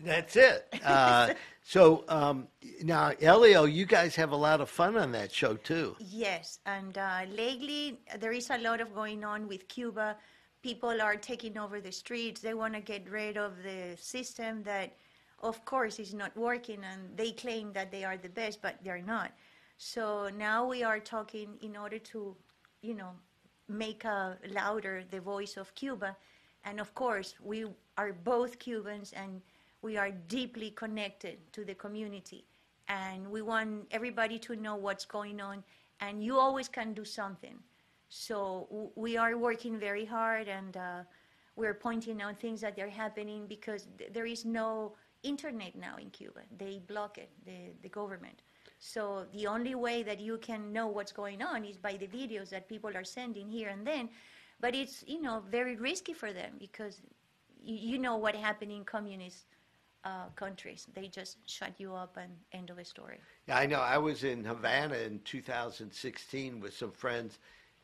[0.03, 0.65] That's it.
[0.86, 2.47] Uh, so um,
[2.84, 5.95] now, Elio, you guys have a lot of fun on that show too.
[5.99, 10.15] Yes, and uh, lately there is a lot of going on with Cuba.
[10.61, 12.39] People are taking over the streets.
[12.41, 14.95] They want to get rid of the system that,
[15.41, 19.01] of course, is not working, and they claim that they are the best, but they're
[19.01, 19.31] not.
[19.77, 22.35] So now we are talking in order to,
[22.81, 23.11] you know,
[23.67, 24.03] make
[24.49, 26.15] louder the voice of Cuba.
[26.65, 27.65] And of course, we
[27.97, 29.41] are both Cubans and
[29.81, 32.45] we are deeply connected to the community.
[32.88, 35.63] And we want everybody to know what's going on.
[35.99, 37.57] And you always can do something.
[38.09, 41.03] So we are working very hard and uh,
[41.55, 44.93] we're pointing out things that are happening because th- there is no
[45.24, 46.41] internet now in Cuba.
[46.57, 48.41] They block it, the, the government.
[48.80, 52.49] So the only way that you can know what's going on is by the videos
[52.49, 54.09] that people are sending here and then.
[54.59, 57.01] But it's, you know, very risky for them because
[57.63, 59.45] you, you know what happened in communist
[60.03, 60.88] uh, countries.
[60.93, 63.20] They just shut you up and end of the story.
[63.47, 63.80] Yeah, I know.
[63.80, 67.39] I was in Havana in 2016 with some friends,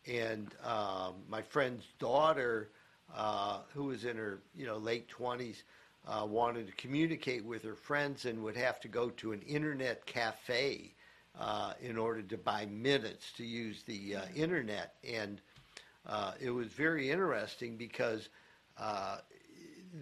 [0.07, 2.69] and um, my friend's daughter,
[3.13, 5.63] uh, who was in her you know late 20s,
[6.07, 10.05] uh, wanted to communicate with her friends and would have to go to an internet
[10.05, 10.93] cafe
[11.39, 15.41] uh, in order to buy minutes to use the uh, internet, and
[16.05, 18.29] uh, it was very interesting because
[18.77, 19.17] uh,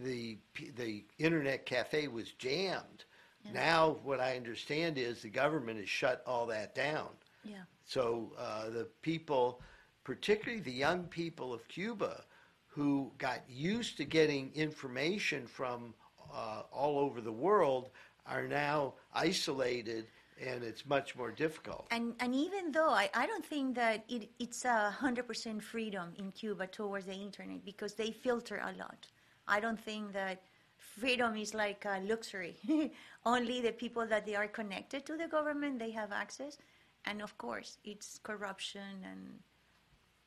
[0.03, 0.37] the
[0.75, 3.05] the internet cafe was jammed.
[3.53, 7.09] Now, what I understand is the government has shut all that down.
[7.43, 7.63] Yeah.
[7.85, 9.61] So uh, the people,
[10.03, 12.23] particularly the young people of Cuba,
[12.71, 15.93] who got used to getting information from
[16.33, 17.89] uh, all over the world,
[18.25, 20.07] are now isolated,
[20.41, 21.85] and it's much more difficult.
[21.91, 26.31] And, and even though I, I don't think that it, it's a 100% freedom in
[26.31, 29.05] Cuba towards the internet because they filter a lot.
[29.47, 30.43] I don't think that
[30.77, 32.55] freedom is like a luxury.
[33.25, 36.57] Only the people that they are connected to the government, they have access.
[37.05, 39.39] And of course, it's corruption and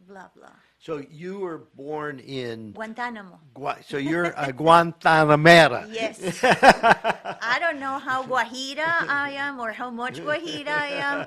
[0.07, 0.49] blah, blah.
[0.79, 2.73] So you were born in.
[2.73, 3.39] Guantanamo.
[3.55, 5.87] Gua- so you're a Guantanamera.
[5.91, 6.41] Yes.
[6.45, 11.27] I don't know how Guajira I am or how much Guajira I am,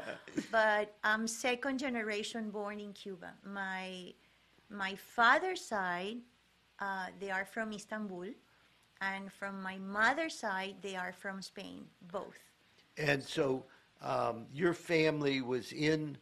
[0.51, 3.34] but I'm second generation born in Cuba.
[3.43, 4.13] My
[4.69, 6.17] my father's side,
[6.80, 8.28] uh, they are from Istanbul,
[9.01, 12.38] and from my mother's side, they are from Spain, both.
[12.97, 13.63] And so
[14.01, 16.17] um, your family was in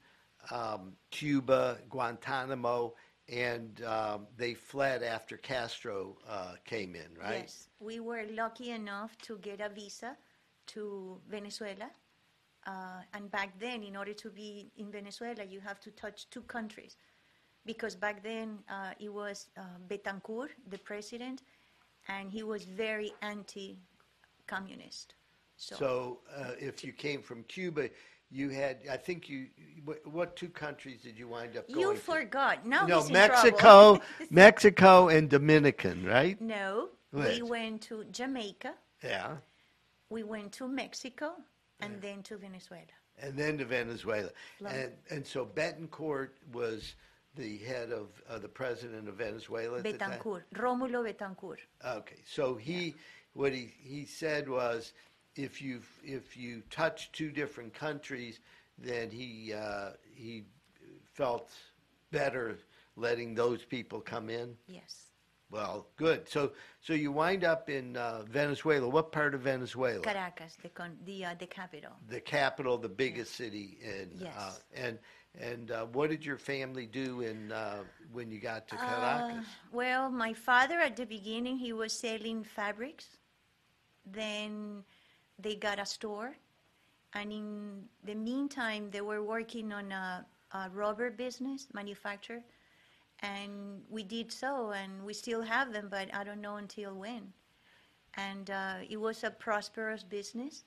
[0.52, 2.94] um, Cuba, Guantanamo,
[3.28, 7.44] and um, they fled after Castro uh, came in, right?
[7.44, 10.16] Yes, we were lucky enough to get a visa
[10.68, 11.90] to Venezuela.
[12.68, 16.42] Uh, and back then, in order to be in Venezuela, you have to touch two
[16.42, 16.98] countries.
[17.66, 21.42] Because back then, uh, it was uh, Betancourt, the president,
[22.08, 23.78] and he was very anti
[24.46, 25.16] communist.
[25.58, 27.90] So, So uh, if you came from Cuba,
[28.32, 29.48] you had, I think you,
[29.84, 32.00] what, what two countries did you wind up going you to?
[32.00, 32.66] forgot.
[32.66, 34.00] Now no, he's Mexico.
[34.30, 36.40] Mexico, and Dominican, right?
[36.42, 38.74] no, we went to Jamaica,
[39.04, 39.38] Yeah,
[40.10, 41.34] we went to Mexico,
[41.80, 42.84] and then to Venezuela.
[43.20, 44.30] and then to Venezuela,
[44.66, 46.96] and and so Betancourt was
[47.36, 49.78] the head of uh, the president of Venezuela.
[49.78, 50.12] at the time?
[50.12, 51.58] Betancourt, Rómulo Betancourt.
[51.86, 52.96] Okay, so he,
[53.34, 54.94] what he, he said was,
[55.36, 58.40] if you if you touch two different countries,
[58.78, 60.46] then he uh, he
[61.14, 61.52] felt
[62.12, 62.58] better
[62.96, 64.56] letting those people come in.
[64.68, 65.12] Yes.
[65.52, 66.28] Well, good.
[66.28, 68.88] So so you wind up in uh, Venezuela.
[68.88, 70.02] What part of Venezuela?
[70.02, 71.92] Caracas, the con- the uh, the capital.
[72.10, 74.10] The capital, the biggest city in.
[74.22, 74.64] Uh, Yes.
[74.76, 75.00] and
[75.40, 79.46] and uh, what did your family do in uh, when you got to Uh, Caracas?
[79.72, 83.18] well, my father at the beginning he was selling fabrics.
[84.06, 84.84] Then
[85.40, 86.38] they got a store,
[87.14, 92.44] And in the meantime, they were working on a, a rubber business manufacturer.
[93.22, 97.34] And we did so, and we still have them, but I don't know until when.
[98.16, 100.66] And uh, it was a prosperous business,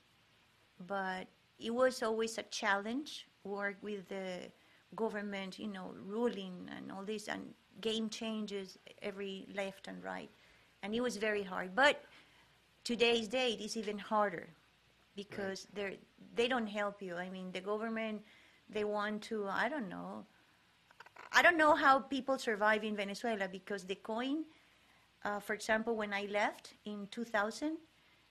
[0.87, 1.27] but
[1.59, 4.51] it was always a challenge work with the
[4.95, 10.29] government, you know, ruling and all this, and game changes every left and right.
[10.83, 11.75] And it was very hard.
[11.75, 12.03] But
[12.83, 14.49] today's date is even harder
[15.15, 15.93] because they're,
[16.35, 17.15] they don't help you.
[17.15, 18.21] I mean, the government,
[18.69, 20.25] they want to, I don't know.
[21.31, 24.45] I don't know how people survive in Venezuela because the coin,
[25.25, 27.77] uh, for example, when I left in 2000,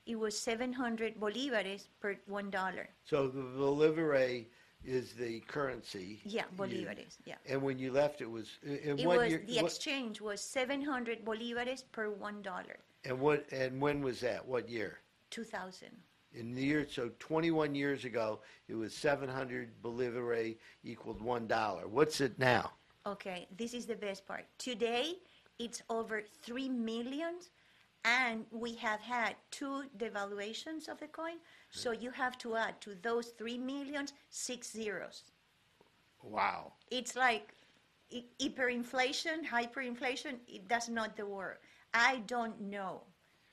[0.05, 2.89] it was 700 bolivares per one dollar.
[3.05, 4.45] So the bolivare
[4.83, 6.19] is the currency.
[6.23, 7.17] Yeah, bolivares.
[7.25, 7.35] Yeah.
[7.47, 9.43] And when you left, it was in It was year?
[9.45, 12.79] the what- exchange was 700 bolivares per one dollar.
[13.05, 13.45] and what?
[13.51, 14.45] And when was that?
[14.45, 14.99] What year?
[15.29, 15.89] 2000.
[16.33, 21.87] In the year, so 21 years ago, it was 700 bolivare equaled one dollar.
[21.87, 22.71] What's it now?
[23.07, 24.45] Okay, this is the best part.
[24.59, 25.15] Today,
[25.57, 27.35] it's over 3 million,
[28.05, 31.37] and we have had two devaluations of the coin.
[31.71, 35.23] So you have to add to those 3 millions six zeros.
[36.23, 36.73] Wow.
[36.91, 37.53] It's like
[38.11, 41.57] hyperinflation, hyperinflation, it, that's not the word.
[41.93, 43.01] I don't know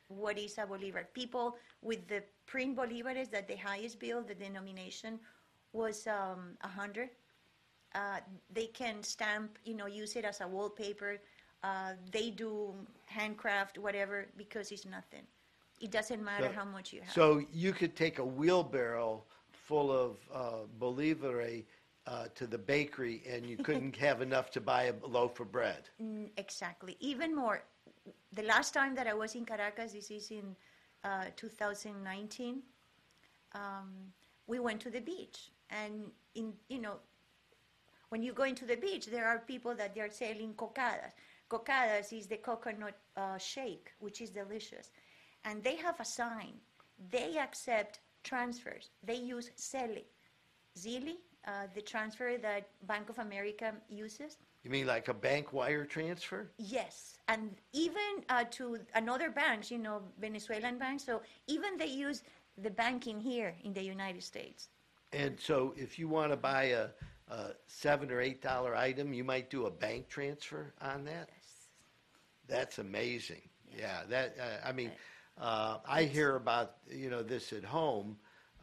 [0.09, 1.09] what is a bolivar.
[1.15, 5.19] People with the print bolivares that the highest bill, the denomination
[5.73, 7.11] was um, 100.
[7.95, 8.19] Uh,
[8.53, 11.19] they can stamp, you know, use it as a wallpaper.
[11.63, 12.73] Uh, they do
[13.07, 15.23] handcraft, whatever, because it's nothing.
[15.81, 17.13] It doesn't matter So- how much you have.
[17.13, 19.23] So you could take a wheelbarrow
[19.53, 21.65] full of uh, bolivare
[22.07, 25.89] uh, to the bakery, and you couldn't have enough to buy a loaf of bread.
[26.03, 26.97] Mm, Exactly.
[27.01, 27.63] Even more,
[28.33, 30.55] the last time that I was in Caracas, this is in
[31.07, 32.63] uh, 2019,
[33.55, 33.91] um,
[34.47, 35.51] we went to the beach.
[35.71, 36.97] And, in, you know,
[38.09, 41.13] when you go into the beach, there are people that they are selling cocadas.
[41.49, 44.91] Cocadas is the coconut uh, shake, which is delicious.
[45.45, 46.55] And they have a sign.
[47.11, 48.91] They accept transfers.
[49.03, 50.05] They use Zelle.
[50.77, 51.15] Zelle,
[51.47, 54.39] uh, the transfer that Bank of America uses.
[54.67, 56.51] You mean like a bank wire transfer?
[56.59, 61.05] Yes, and even uh, to another banks, you know, Venezuelan banks.
[61.05, 62.25] So even they use
[62.59, 64.71] the banking here in the United States.
[65.13, 66.89] And so if you want to buy a,
[67.31, 71.29] a seven or eight dollar item, you might do a bank transfer on that.
[71.31, 71.69] Yes,
[72.49, 73.43] That's amazing.
[73.79, 74.91] Yeah, that uh, I mean,
[75.41, 78.17] uh, I hear about you know this at home,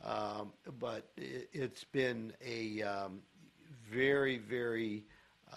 [0.03, 0.51] um,
[0.81, 3.21] but it, it's been a um,
[3.89, 5.05] very very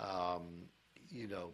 [0.00, 0.42] um,
[1.10, 1.50] you know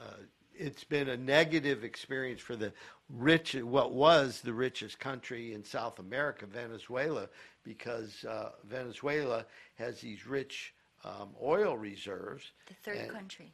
[0.00, 0.22] uh,
[0.54, 2.72] it's been a negative experience for the
[3.08, 7.28] rich, what was the richest country in South America, Venezuela,
[7.62, 10.74] because uh, Venezuela has these rich
[11.04, 12.52] um, oil reserves.
[12.66, 13.52] The third And- country.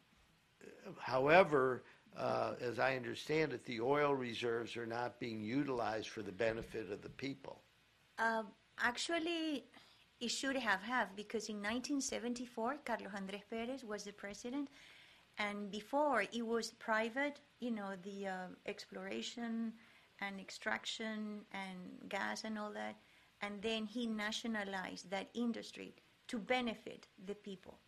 [0.98, 1.82] However,
[2.16, 6.90] uh, as I understand it, the oil reserves are not being utilized for the benefit
[6.90, 7.60] of the people.
[8.18, 8.44] Uh,
[8.80, 9.64] actually,
[10.24, 14.68] it should have have because in 1974, Carlos Andrés Pérez was the president,
[15.38, 17.40] and before it was private.
[17.60, 19.72] You know, the uh, exploration
[20.20, 22.96] and extraction and gas and all that,
[23.42, 25.94] and then he nationalized that industry
[26.28, 27.78] to benefit the people,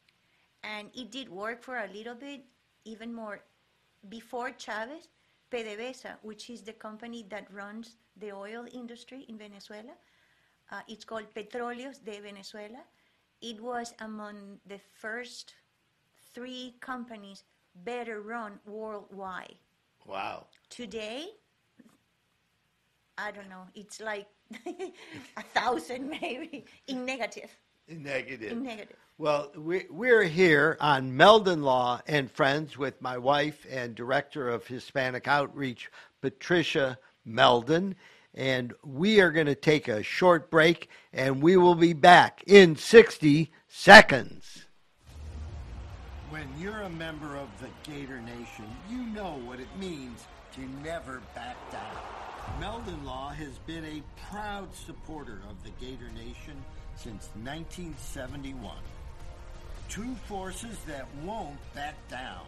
[0.62, 2.44] and it did work for a little bit,
[2.84, 3.40] even more
[4.08, 5.08] before Chavez.
[5.48, 9.92] PDVSA, which is the company that runs the oil industry in Venezuela,
[10.70, 12.82] uh, it's called Petróleos de Venezuela.
[13.40, 15.54] It was among the first
[16.34, 17.44] three companies
[17.84, 19.54] better run worldwide.
[20.06, 20.46] Wow.
[20.70, 21.26] Today,
[23.18, 24.26] I don't know, it's like
[25.36, 27.50] a thousand maybe in negative.
[27.88, 28.52] Negative.
[28.52, 28.96] In negative.
[29.18, 34.66] Well, we- we're here on Meldon Law and Friends with my wife and Director of
[34.66, 35.90] Hispanic Outreach,
[36.20, 37.94] Patricia Meldon.
[38.36, 42.76] And we are going to take a short break and we will be back in
[42.76, 44.66] 60 seconds.
[46.28, 50.24] When you're a member of the Gator Nation, you know what it means
[50.54, 51.96] to never back down.
[52.60, 56.62] Meldon Law has been a proud supporter of the Gator Nation
[56.94, 58.76] since 1971.
[59.88, 62.44] Two forces that won't back down.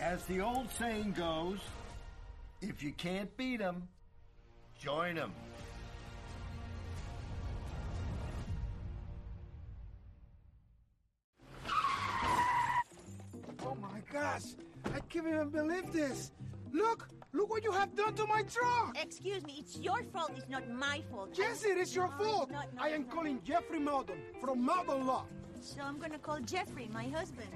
[0.00, 1.58] As the old saying goes,
[2.60, 3.88] if you can't beat 'em,
[4.82, 5.32] join 'em.
[13.64, 14.42] Oh my gosh,
[14.86, 16.32] I can't even believe this.
[16.72, 18.96] Look, look what you have done to my truck!
[19.00, 20.32] Excuse me, it's your fault.
[20.36, 21.30] It's not my fault.
[21.38, 22.42] Yes, it is your No, fault!
[22.44, 23.14] it's not- no, I am it's not.
[23.14, 25.26] calling Jeffrey Meldon from Meldon Law.
[25.60, 27.48] So I'm gonna call Jeffrey, my husband.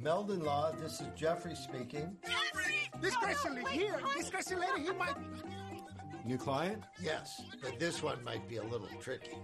[0.00, 2.16] Meldon Law, this is Jeffrey speaking.
[3.00, 5.16] This crazy lady here, this crazy lady, he might.
[6.24, 6.82] New client?
[7.00, 9.36] Yes, but this one might be a little tricky.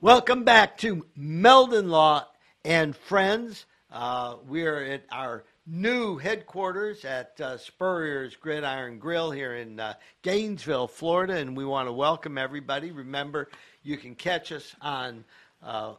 [0.00, 2.26] Welcome back to Meldon Law
[2.64, 3.64] and Friends.
[3.90, 10.88] Uh, we're at our new headquarters at uh, Spurrier's Gridiron Grill here in uh, Gainesville,
[10.88, 12.90] Florida, and we want to welcome everybody.
[12.90, 13.48] Remember,
[13.82, 15.24] you can catch us on
[15.62, 15.94] uh,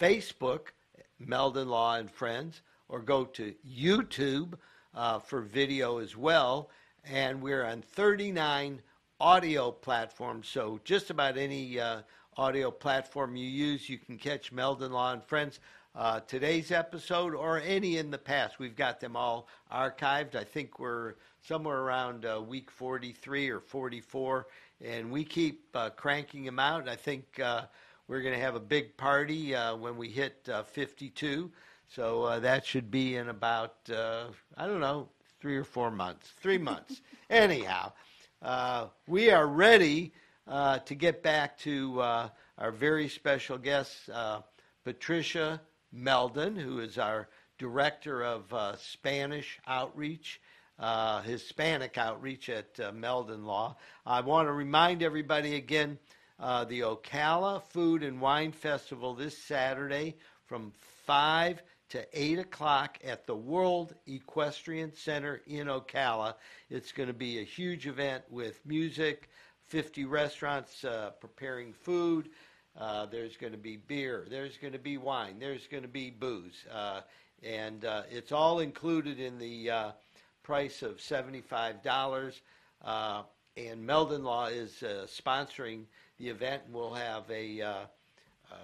[0.00, 0.68] Facebook,
[1.18, 4.54] Meldon Law and Friends, or go to YouTube
[4.94, 6.70] uh, for video as well.
[7.04, 8.82] And we're on 39
[9.20, 12.02] audio platforms, so just about any uh,
[12.36, 15.60] audio platform you use, you can catch Meldon Law and Friends.
[15.94, 20.36] Uh, today's episode or any in the past, we've got them all archived.
[20.36, 24.46] I think we're somewhere around uh, week 43 or 44,
[24.84, 26.88] and we keep uh, cranking them out.
[26.88, 27.62] I think uh,
[28.08, 31.50] we're going to have a big party uh, when we hit uh, 52.
[31.88, 34.24] So uh, that should be in about, uh,
[34.56, 35.08] I don't know,
[35.40, 36.32] three or four months.
[36.40, 37.00] Three months.
[37.30, 37.92] Anyhow,
[38.42, 40.12] uh, we are ready
[40.46, 44.40] uh, to get back to uh, our very special guest, uh,
[44.84, 45.60] Patricia
[45.92, 47.28] Meldon, who is our
[47.58, 50.40] Director of uh, Spanish Outreach,
[50.78, 53.76] uh, Hispanic Outreach at uh, Meldon Law.
[54.06, 55.98] I want to remind everybody again
[56.40, 60.16] uh, the Ocala Food and Wine Festival this Saturday
[60.46, 60.72] from
[61.06, 66.34] 5 to 8 o'clock at the World Equestrian Center in Ocala.
[66.70, 69.30] It's going to be a huge event with music,
[69.66, 72.28] 50 restaurants uh, preparing food.
[72.78, 74.26] Uh, there's going to be beer.
[74.30, 75.38] There's going to be wine.
[75.38, 76.64] There's going to be booze.
[76.72, 77.00] Uh,
[77.42, 79.90] and uh, it's all included in the uh,
[80.42, 82.40] price of $75.
[82.84, 83.22] Uh,
[83.56, 85.84] and Meldon Law is sponsoring
[86.18, 86.62] the event.
[86.70, 87.72] We'll have a uh,
[88.50, 88.54] uh,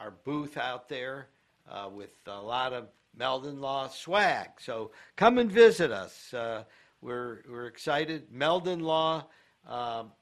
[0.00, 1.28] our booth out there
[1.70, 4.48] uh, with a lot of Meldon Law swag.
[4.58, 6.32] So come and visit us.
[6.34, 6.64] Uh,
[7.00, 8.30] we're we're excited.
[8.30, 9.26] Meldon Law.
[9.66, 10.12] Um,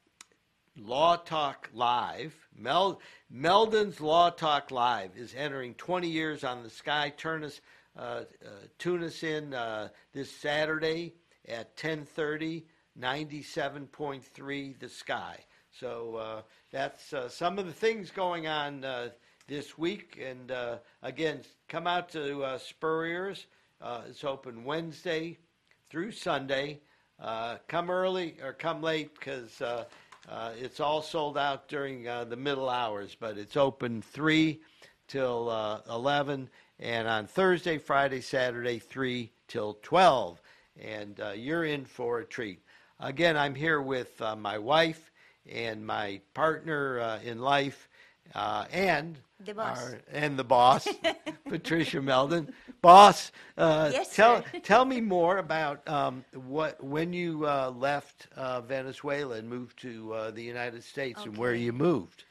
[0.80, 2.34] Law Talk Live.
[2.56, 3.00] Mel,
[3.30, 7.12] Meldon's Law Talk Live is entering 20 years on the sky.
[7.16, 7.60] Turn us,
[7.96, 8.48] uh, uh,
[8.78, 11.14] tune us in uh, this Saturday
[11.48, 12.64] at 10:30,
[12.98, 15.38] 97.3 The Sky.
[15.78, 19.10] So uh, that's uh, some of the things going on uh,
[19.46, 20.20] this week.
[20.20, 23.46] And uh, again, come out to uh, Spurrier's.
[23.80, 25.38] Uh, it's open Wednesday
[25.88, 26.80] through Sunday.
[27.68, 29.62] Come early or come late because
[30.58, 34.60] it's all sold out during the middle hours, but it's open 3
[35.06, 36.50] till uh, 11,
[36.80, 40.42] and on Thursday, Friday, Saturday, 3 till 12.
[40.80, 42.62] And you're in for a treat.
[42.98, 45.07] Again, I'm here with my wife
[45.50, 47.88] and my partner uh, in life,
[48.34, 49.78] uh, and The boss.
[49.78, 50.88] our- and the boss,
[51.48, 52.52] Patricia Meldon.
[52.80, 54.58] Boss, uh, Yes, tell sir.
[54.62, 60.12] tell me more about um, what when you uh, left uh, Venezuela and moved to
[60.12, 62.24] uh, the United States and where you moved.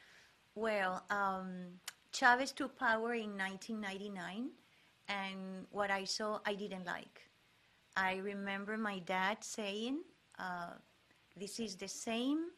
[0.55, 1.80] Well, um,
[2.11, 4.49] Chavez took power in 1999,
[5.07, 7.24] and what I saw, I didn't like.
[7.95, 10.01] I remember my dad saying,
[10.39, 10.74] uh,
[11.36, 12.51] "This is the same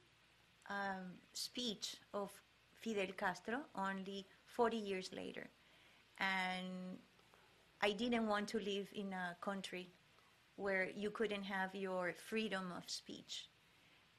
[0.70, 2.32] um, speech of
[2.74, 5.48] Fidel Castro, only 40 years later,"
[6.18, 6.98] and
[7.82, 9.90] I didn't want to live in a country
[10.58, 13.48] where you couldn't have your freedom of speech.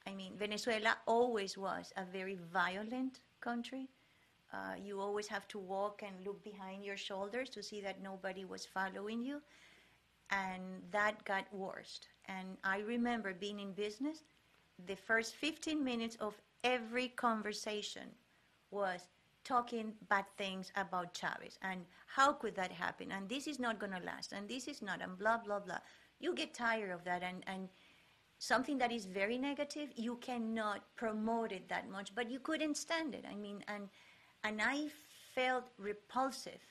[0.06, 3.88] I mean, Venezuela always was a very violent country.
[4.52, 8.44] Uh, you always have to walk and look behind your shoulders to see that nobody
[8.44, 9.42] was following you.
[10.30, 12.00] And that got worse.
[12.26, 14.22] And I remember being in business,
[14.86, 18.08] the first 15 minutes of every conversation
[18.70, 19.00] was
[19.44, 23.12] talking bad things about Chavez and how could that happen?
[23.12, 25.78] And this is not going to last and this is not and blah blah blah.
[26.18, 27.68] You get tired of that and and
[28.38, 33.14] something that is very negative you cannot promote it that much but you couldn't stand
[33.14, 33.24] it.
[33.30, 33.88] I mean and
[34.44, 34.88] and i
[35.34, 36.62] felt repulsive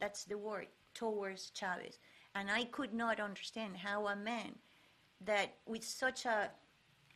[0.00, 1.98] that's the word towards chavez.
[2.34, 4.54] And i could not understand how a man
[5.20, 6.50] that with such a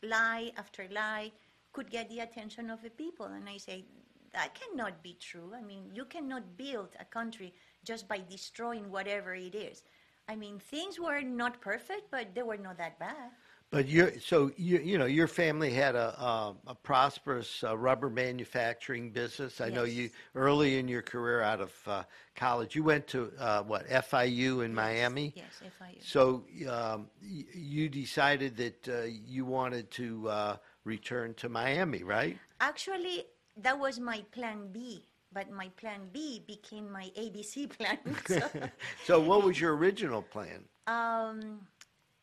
[0.04, 1.32] lie after lie
[1.72, 3.26] could get the attention of the people.
[3.26, 3.84] And i say
[4.32, 5.52] that cannot be true.
[5.56, 9.82] I mean you cannot build a country just by destroying whatever it is.
[10.28, 13.30] I mean things were not perfect but they were not that bad
[13.74, 18.08] But you so you you know your family had a a, a prosperous uh, rubber
[18.08, 19.60] manufacturing business.
[19.60, 22.04] I know you early in your career out of uh,
[22.36, 22.76] college.
[22.76, 25.32] You went to uh, what FIU in Miami.
[25.34, 25.96] Yes, FIU.
[25.98, 32.38] So um, y- you decided that uh, you wanted to uh, return to Miami, right?
[32.60, 33.24] Actually,
[33.56, 37.98] that was my plan B, but my plan B became my ABC plan.
[38.28, 38.48] So,
[39.04, 40.62] So what was your original plan?
[40.86, 41.66] um,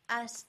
[0.08, 0.46] as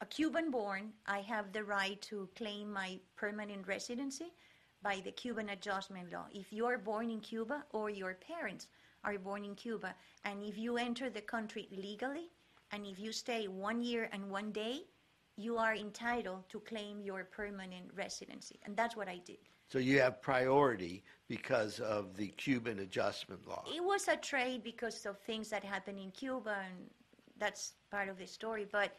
[0.00, 4.32] a Cuban born, I have the right to claim my permanent residency
[4.82, 6.26] by the Cuban Adjustment Law.
[6.32, 8.68] If you are born in Cuba or your parents
[9.04, 9.94] are born in Cuba,
[10.24, 12.30] and if you enter the country legally,
[12.70, 14.82] and if you stay one year and one day,
[15.36, 18.58] you are entitled to claim your permanent residency.
[18.64, 19.38] And that's what I did.
[19.70, 23.64] So you have priority because of the Cuban adjustment law.
[23.74, 26.90] It was a trade because of things that happened in Cuba, and
[27.38, 28.66] that's part of the story.
[28.70, 28.96] But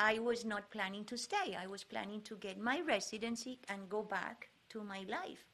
[0.00, 1.56] I was not planning to stay.
[1.60, 5.44] I was planning to get my residency and go back to my life.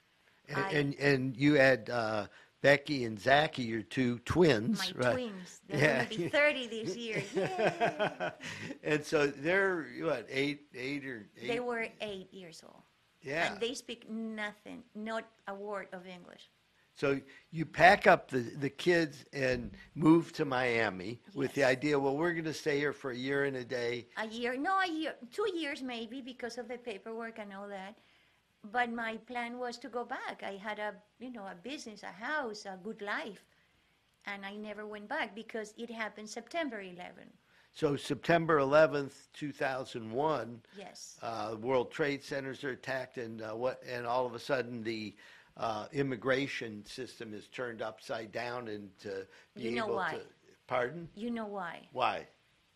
[0.49, 2.26] And I- and, and you had uh,
[2.62, 5.12] Becky and Zachy, your two twins, My right?
[5.14, 5.61] twins.
[5.68, 5.97] They're Yeah.
[6.05, 7.22] going to be 30 this year.
[8.84, 11.49] And so they're what eight, eight or eight?
[11.49, 12.82] They were eight years old.
[13.22, 13.51] yeah.
[13.53, 16.51] And they speak nothing, not a word of English.
[16.97, 17.20] So
[17.51, 21.99] you pack up the the kids and move to Miami with the idea.
[21.99, 24.07] Well, we're going to stay here for a year and a day.
[24.16, 27.97] A year, no, a year, two years maybe because of the paperwork and all that.
[28.72, 30.42] But my plan was to go back.
[30.42, 33.44] I had a, you know, a business, a house, a good life,
[34.24, 37.28] and I never went back because it happened September 11.
[37.72, 40.62] So September 11th, 2001.
[40.78, 41.18] Yes.
[41.22, 43.82] uh, World Trade Centers are attacked, and uh, what?
[43.86, 45.14] And all of a sudden, the
[45.57, 50.11] uh, immigration system is turned upside down, and to be You know able why.
[50.12, 50.20] to.
[50.66, 51.09] Pardon?
[51.14, 51.88] You know why?
[51.92, 52.26] Why?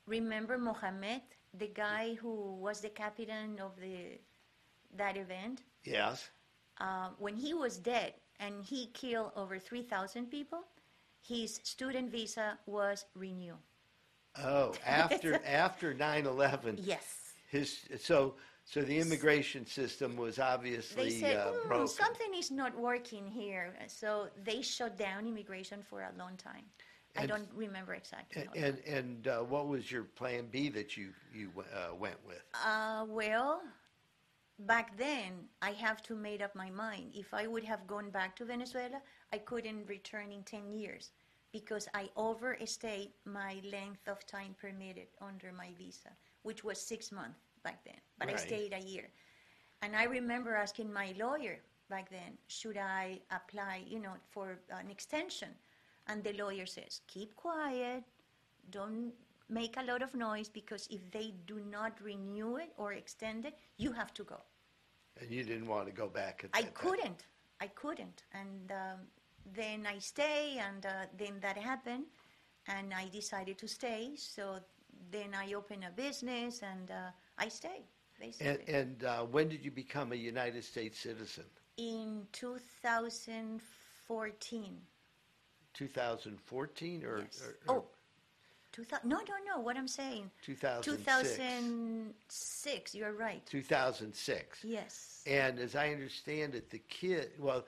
[0.07, 1.23] Remember Mohammed,
[1.59, 4.19] the guy who was the captain of the
[4.97, 5.63] that event?
[5.85, 6.31] Yes.
[6.81, 10.65] uh, when he was dead and he killed over 3,000 people,
[11.21, 13.59] his student visa was renewed.
[14.43, 16.79] Oh, after after 9/11.
[16.83, 17.35] Yes.
[17.51, 18.35] His so
[18.71, 21.89] so the immigration system was obviously They said, uh, "Hmm, broken.
[21.89, 23.75] something is not working here.
[23.89, 26.67] So they shut down immigration for a long time.
[27.17, 28.49] I don't remember exactly.
[28.55, 32.45] And and, and uh, what was your plan B that you you uh, went with?
[32.65, 33.61] Uh, well,
[34.61, 37.11] back then, I have to made up my mind.
[37.15, 39.03] If I would have gone back to Venezuela,
[39.33, 41.11] I couldn't return in 10 years
[41.51, 46.11] because I overstayed my length of time permitted under my visa,
[46.45, 48.01] which was six months back then.
[48.19, 49.09] But I stayed a year.
[49.83, 51.59] And I remember asking my lawyer
[51.89, 55.49] back then, should I apply, you know, for an extension?
[56.07, 58.05] And the lawyer says, keep quiet,
[58.71, 59.13] don't
[59.49, 63.55] make a lot of noise because if they do not renew it or extend it,
[63.77, 64.41] you have to go.
[65.21, 67.25] And you didn't want to go back at I couldn't.
[67.61, 68.23] I couldn't.
[68.33, 68.99] And um,
[69.55, 72.05] then I stay, and uh, then that happened,
[72.69, 74.13] and I decided to stay.
[74.17, 74.59] So
[75.11, 77.85] then I opened a business, and uh, I stayed,
[78.21, 78.49] basically.
[78.49, 81.45] And, and uh, when did you become a United States citizen?
[81.79, 84.77] In 2014.
[85.73, 87.43] 2014 or, Yes.
[87.67, 87.85] or, or oh,
[88.73, 89.59] 2000, no, no, no.
[89.61, 91.37] What I'm saying, 2006?
[91.37, 92.95] 2006.
[92.95, 93.45] You're right.
[93.47, 94.65] 2006.
[94.65, 95.23] Yes.
[95.27, 97.65] And as I understand it, the kid, well,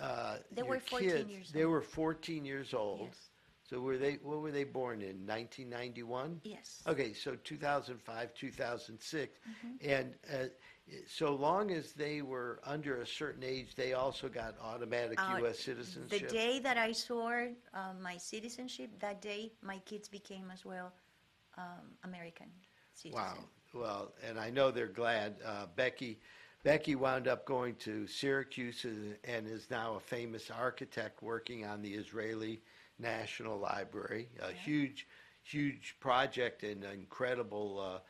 [0.00, 1.72] uh, They were 14 kids, years They old.
[1.72, 3.08] were 14 years old.
[3.08, 3.29] Yes.
[3.70, 4.14] So were they?
[4.22, 5.24] What were they born in?
[5.26, 6.40] 1991.
[6.42, 6.82] Yes.
[6.88, 9.88] Okay, so 2005, 2006, Mm-hmm.
[9.90, 10.46] and uh,
[11.06, 15.56] so long as they were under a certain age, they also got automatic Uh, U.S.
[15.58, 16.30] The citizenship.
[16.30, 17.28] day that I saw
[17.72, 20.92] uh, my citizenship, that day my kids became as well
[21.56, 22.48] um, American
[22.94, 23.14] citizens.
[23.24, 23.44] Wow.
[23.72, 25.36] Well, and I know they're glad.
[25.46, 26.18] Uh, Becky,
[26.64, 31.82] Becky wound up going to Syracuse and- and is now a famous architect working on
[31.82, 32.60] the Israeli
[33.00, 34.28] National Library.
[34.42, 35.06] A huge,
[35.42, 38.00] huge project and incredible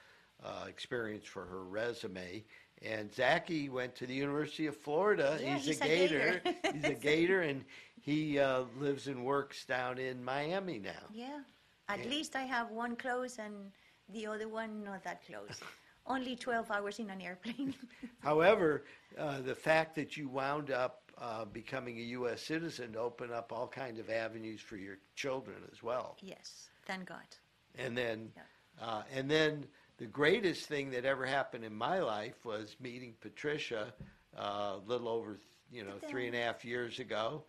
[0.42, 2.44] uh, uh, experience for her resume.
[2.82, 5.38] And Zachy went to the University of Florida.
[5.40, 6.42] Yeah, he's, he's a a Gator.
[6.42, 6.54] Gator.
[6.72, 7.64] he's a Gator, and
[8.00, 11.10] he uh, lives and works down in Miami now.
[11.10, 11.40] Yeah.
[11.88, 12.10] At Yeah.
[12.10, 13.72] least I have one close and
[14.08, 15.60] the other one not that close.
[16.06, 17.74] Only 12 hours in an airplane.
[18.20, 18.84] However,
[19.18, 22.42] uh, the fact that you wound up uh, becoming a U.S.
[22.42, 26.18] citizen to open up all kinds of avenues for your children as well.
[26.20, 27.36] yes, thank God.
[27.76, 28.42] And then, Yeah.
[28.80, 29.66] uh, and then
[29.98, 33.94] the greatest thing that ever happened in my life was meeting Patricia
[34.36, 35.38] uh, a little over,
[35.70, 37.44] you know, three and a half years ago,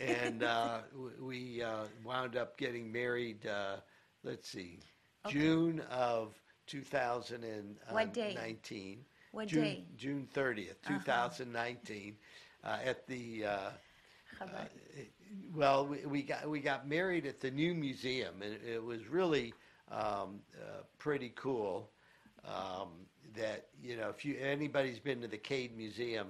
[0.00, 0.80] and uh,
[1.20, 3.46] we uh, wound up getting married.
[3.46, 3.76] Uh,
[4.22, 4.80] let's see,
[5.26, 6.34] June of
[6.66, 7.76] 2019.
[7.88, 8.32] What day?
[8.32, 9.04] 2019.
[9.32, 9.84] What June, day?
[9.96, 13.44] June 30th, 2019, uh, at the.
[13.44, 13.70] Uh,
[14.40, 14.68] Chabad.
[15.54, 19.52] well, we, we got we got married at the new museum, and it was really
[19.90, 21.90] um, uh, pretty cool.
[22.44, 22.88] Um,
[23.36, 26.28] that you know, if you anybody's been to the Cade Museum,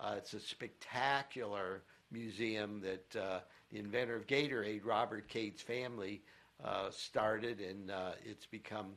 [0.00, 6.22] uh, it's a spectacular museum that uh, the inventor of Gatorade, Robert Cade's family,
[6.64, 8.92] uh, started, and uh, it's become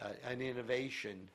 [0.00, 1.28] uh, an innovation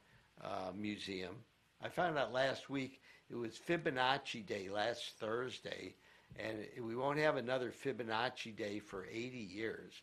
[0.44, 1.36] uh, museum.
[1.84, 3.01] I found out last week
[3.32, 5.96] it was Fibonacci Day last Thursday,
[6.38, 9.94] and we won't have another Fibonacci Day for 80 years.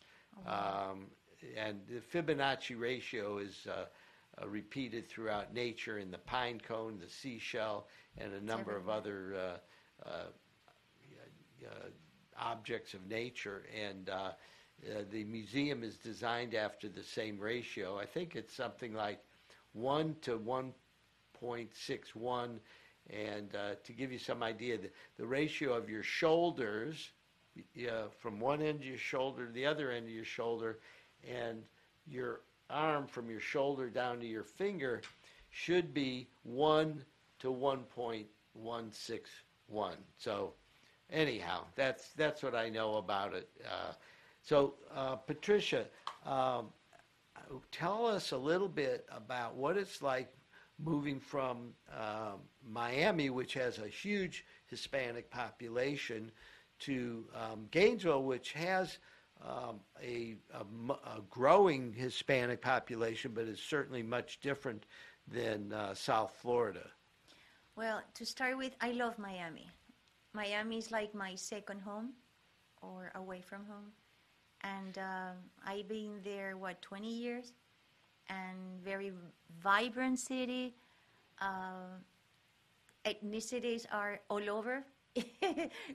[0.47, 1.05] Um,
[1.55, 3.85] and the Fibonacci ratio is uh,
[4.41, 9.35] uh, repeated throughout nature in the pine cone, the seashell, and a number of other
[9.35, 9.57] uh,
[10.09, 10.23] uh,
[11.65, 11.89] uh,
[12.39, 13.63] objects of nature.
[13.79, 14.31] And uh, uh,
[15.11, 17.99] the museum is designed after the same ratio.
[17.99, 19.19] I think it's something like
[19.73, 22.59] 1 to 1.61.
[23.09, 27.11] And uh, to give you some idea, the, the ratio of your shoulders,
[27.87, 30.79] uh, from one end of your shoulder to the other end of your shoulder,
[31.27, 31.63] and
[32.07, 35.01] your arm from your shoulder down to your finger
[35.49, 37.03] should be 1
[37.39, 39.95] to 1.161.
[40.17, 40.53] So,
[41.09, 43.49] anyhow, that's that's what I know about it.
[43.65, 43.93] Uh,
[44.41, 45.85] so, uh, Patricia,
[46.25, 46.67] um,
[47.71, 50.31] tell us a little bit about what it's like
[50.83, 56.31] moving from um, Miami, which has a huge Hispanic population,
[56.79, 58.97] to um, Gainesville, which has
[59.45, 64.85] um, a, a a growing Hispanic population, but is certainly much different
[65.27, 66.87] than uh, South Florida.
[67.75, 69.69] Well, to start with, I love Miami.
[70.33, 72.11] Miami is like my second home
[72.81, 73.91] or away from home.
[74.61, 77.53] And um, I've been there, what, 20 years?
[78.29, 79.11] And very
[79.61, 80.75] vibrant city.
[81.41, 81.97] Uh,
[83.05, 84.83] ethnicities are all over.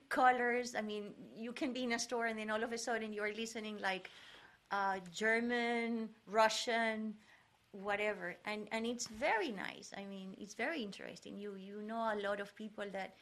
[0.08, 0.74] Colors.
[0.76, 3.32] I mean, you can be in a store and then all of a sudden you're
[3.34, 4.10] listening like
[4.70, 7.14] uh, German, Russian,
[7.82, 12.18] whatever and and it's very nice i mean it's very interesting you you know a
[12.22, 13.14] lot of people that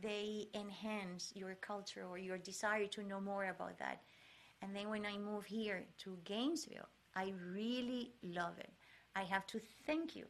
[0.00, 4.02] they enhance your culture or your desire to know more about that
[4.60, 8.70] and then when i moved here to gainesville i really love it.
[9.14, 10.26] I have to thank you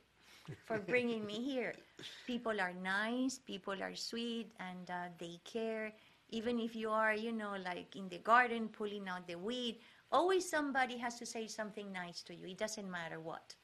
[0.64, 1.74] for bringing me here.
[2.26, 5.92] People are nice people are sweet and uh, they care.
[6.30, 9.78] Even if you are you know like in the garden pulling out the weed
[10.10, 12.46] always somebody has to say something nice to you.
[12.46, 13.54] It doesn't matter what.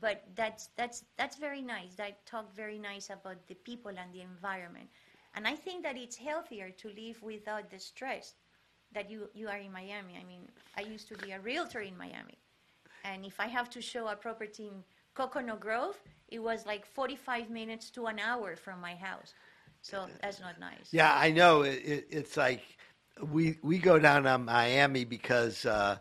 [0.00, 1.94] But that's that's that's very nice.
[1.96, 4.88] That talk very nice about the people and the environment,
[5.34, 8.34] and I think that it's healthier to live without the stress
[8.92, 10.16] that you you are in Miami.
[10.20, 12.38] I mean, I used to be a realtor in Miami,
[13.04, 14.84] and if I have to show a property in
[15.14, 15.98] Coconut Grove,
[16.28, 19.34] it was like 45 minutes to an hour from my house.
[19.82, 20.88] So that's not nice.
[20.92, 21.62] Yeah, I know.
[21.62, 22.62] It, it, it's like
[23.20, 25.98] we we go down to Miami because uh,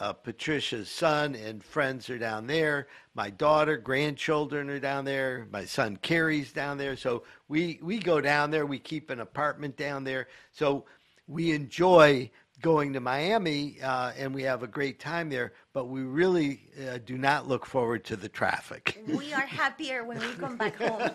[0.00, 2.88] uh, Patricia's son and friends are down there.
[3.14, 5.46] My daughter, grandchildren are down there.
[5.50, 6.96] My son Carrie's down there.
[6.96, 8.66] So we we go down there.
[8.66, 10.28] We keep an apartment down there.
[10.52, 10.84] So
[11.26, 12.30] we enjoy
[12.62, 15.52] going to Miami uh, and we have a great time there.
[15.72, 19.02] But we really uh, do not look forward to the traffic.
[19.06, 21.10] We are happier when we come back home.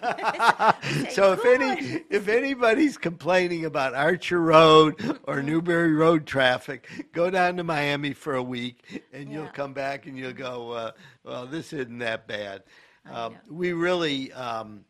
[1.05, 6.87] Say, So if "Good." any if anybody's complaining about Archer Road or Newberry Road traffic,
[7.13, 10.91] go down to Miami for a week, and you'll come back and you'll go, uh,
[11.23, 12.63] well, this isn't that bad.
[13.09, 14.83] Um, we really um,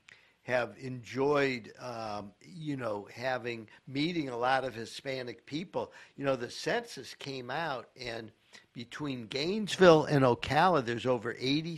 [0.44, 5.92] have enjoyed, um, you know, having meeting a lot of Hispanic people.
[6.18, 8.32] You know, the census came out, and
[8.74, 11.76] between Gainesville and Ocala, there's over eighty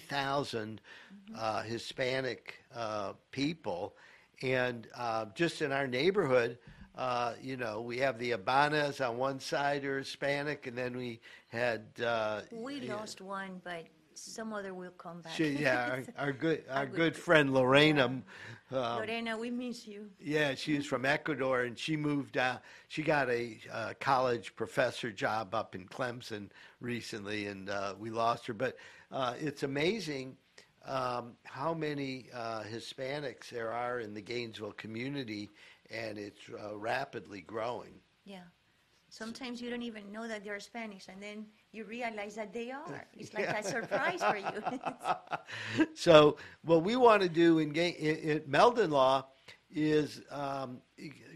[1.36, 3.96] uh, Hispanic uh, people,
[4.42, 6.58] and uh, just in our neighborhood.
[6.96, 11.22] Uh, you know, we have the Abanas on one side are Hispanic, and then we
[11.48, 13.86] had uh, We lost one, but
[14.22, 15.34] some other will come back.
[15.34, 18.06] she, yeah, our, our good our good friend Lorena.
[18.06, 18.24] um,
[18.72, 20.10] Lorena, we miss you.
[20.20, 22.62] yeah, she is from Ecuador, and she moved out.
[22.88, 26.50] She got a uh, college professor job up in Clemson
[26.80, 28.54] recently, and uh, we lost her.
[28.54, 28.78] But
[29.12, 30.38] uh, it's amazing
[30.86, 35.50] um, how many uh, Hispanics there are in the Gainesville community,
[35.90, 37.94] and it's uh, rapidly growing.
[38.26, 38.44] Yeah.
[39.10, 43.06] Sometimes you don't even know that they're Spanish, and then you realize that they are.
[43.18, 45.88] It's like a surprise for you.
[45.94, 49.26] so what we want to do in, in, in Meldon Law
[49.74, 50.82] is um,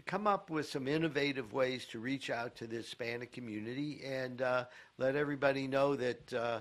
[0.04, 4.64] come up with some innovative ways to reach out to the Hispanic community and uh,
[4.98, 6.60] let everybody know that uh,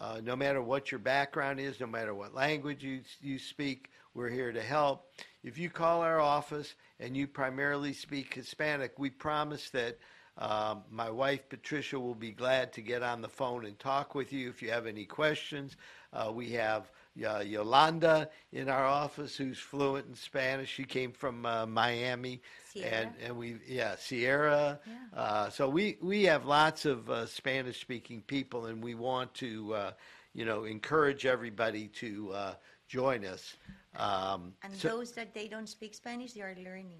[0.00, 4.28] uh, no matter what your background is, no matter what language you, you speak, we're
[4.28, 5.06] here to help.
[5.42, 9.98] If you call our office and you primarily speak Hispanic, we promise that
[10.38, 14.32] um, my wife Patricia will be glad to get on the phone and talk with
[14.32, 15.76] you if you have any questions.
[16.12, 16.90] Uh, we have
[17.24, 20.68] uh, Yolanda in our office who's fluent in Spanish.
[20.68, 22.40] She came from uh, Miami,
[22.72, 22.90] Sierra.
[22.90, 24.80] and and we yeah Sierra.
[24.86, 25.20] Yeah.
[25.20, 29.74] Uh, so we we have lots of uh, Spanish speaking people, and we want to
[29.74, 29.92] uh,
[30.32, 32.54] you know encourage everybody to uh,
[32.88, 33.54] join us.
[33.96, 36.98] Um, And so- those that they don't speak Spanish, they are learning.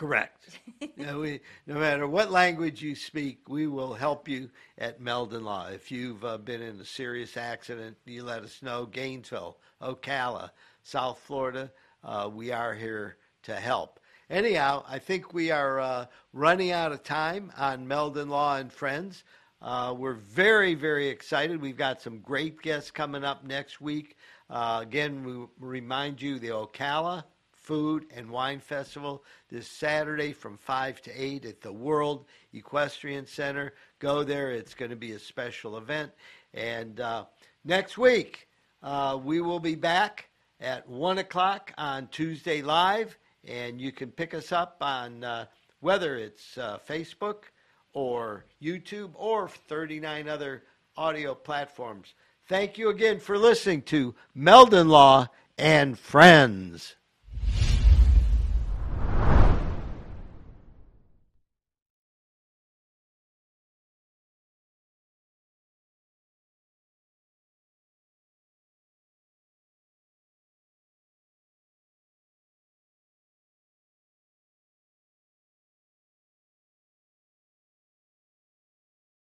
[0.00, 0.58] Correct.
[0.96, 4.48] no, we, no matter what language you speak, we will help you
[4.78, 5.66] at Meldon Law.
[5.68, 8.86] If you've uh, been in a serious accident, you let us know.
[8.86, 11.70] Gainesville, Ocala, South Florida,
[12.02, 14.00] uh, we are here to help.
[14.30, 19.24] Anyhow, I think we are uh, running out of time on Meldon Law and Friends.
[19.60, 21.60] Uh, we're very, very excited.
[21.60, 24.16] We've got some great guests coming up next week.
[24.48, 27.24] Uh, again, we remind you the Ocala
[27.70, 33.74] Food and Wine Festival this Saturday from 5 to 8 at the World Equestrian Center.
[34.00, 34.50] Go there.
[34.50, 36.10] It's going to be a special event.
[36.52, 37.26] And uh,
[37.64, 38.48] next week,
[38.82, 43.16] uh, we will be back at 1 o'clock on Tuesday Live.
[43.46, 45.44] And you can pick us up on uh,
[45.78, 47.44] whether it's uh, Facebook
[47.92, 50.64] or YouTube or 39 other
[50.96, 52.14] audio platforms.
[52.48, 56.96] Thank you again for listening to Meldon Law and Friends.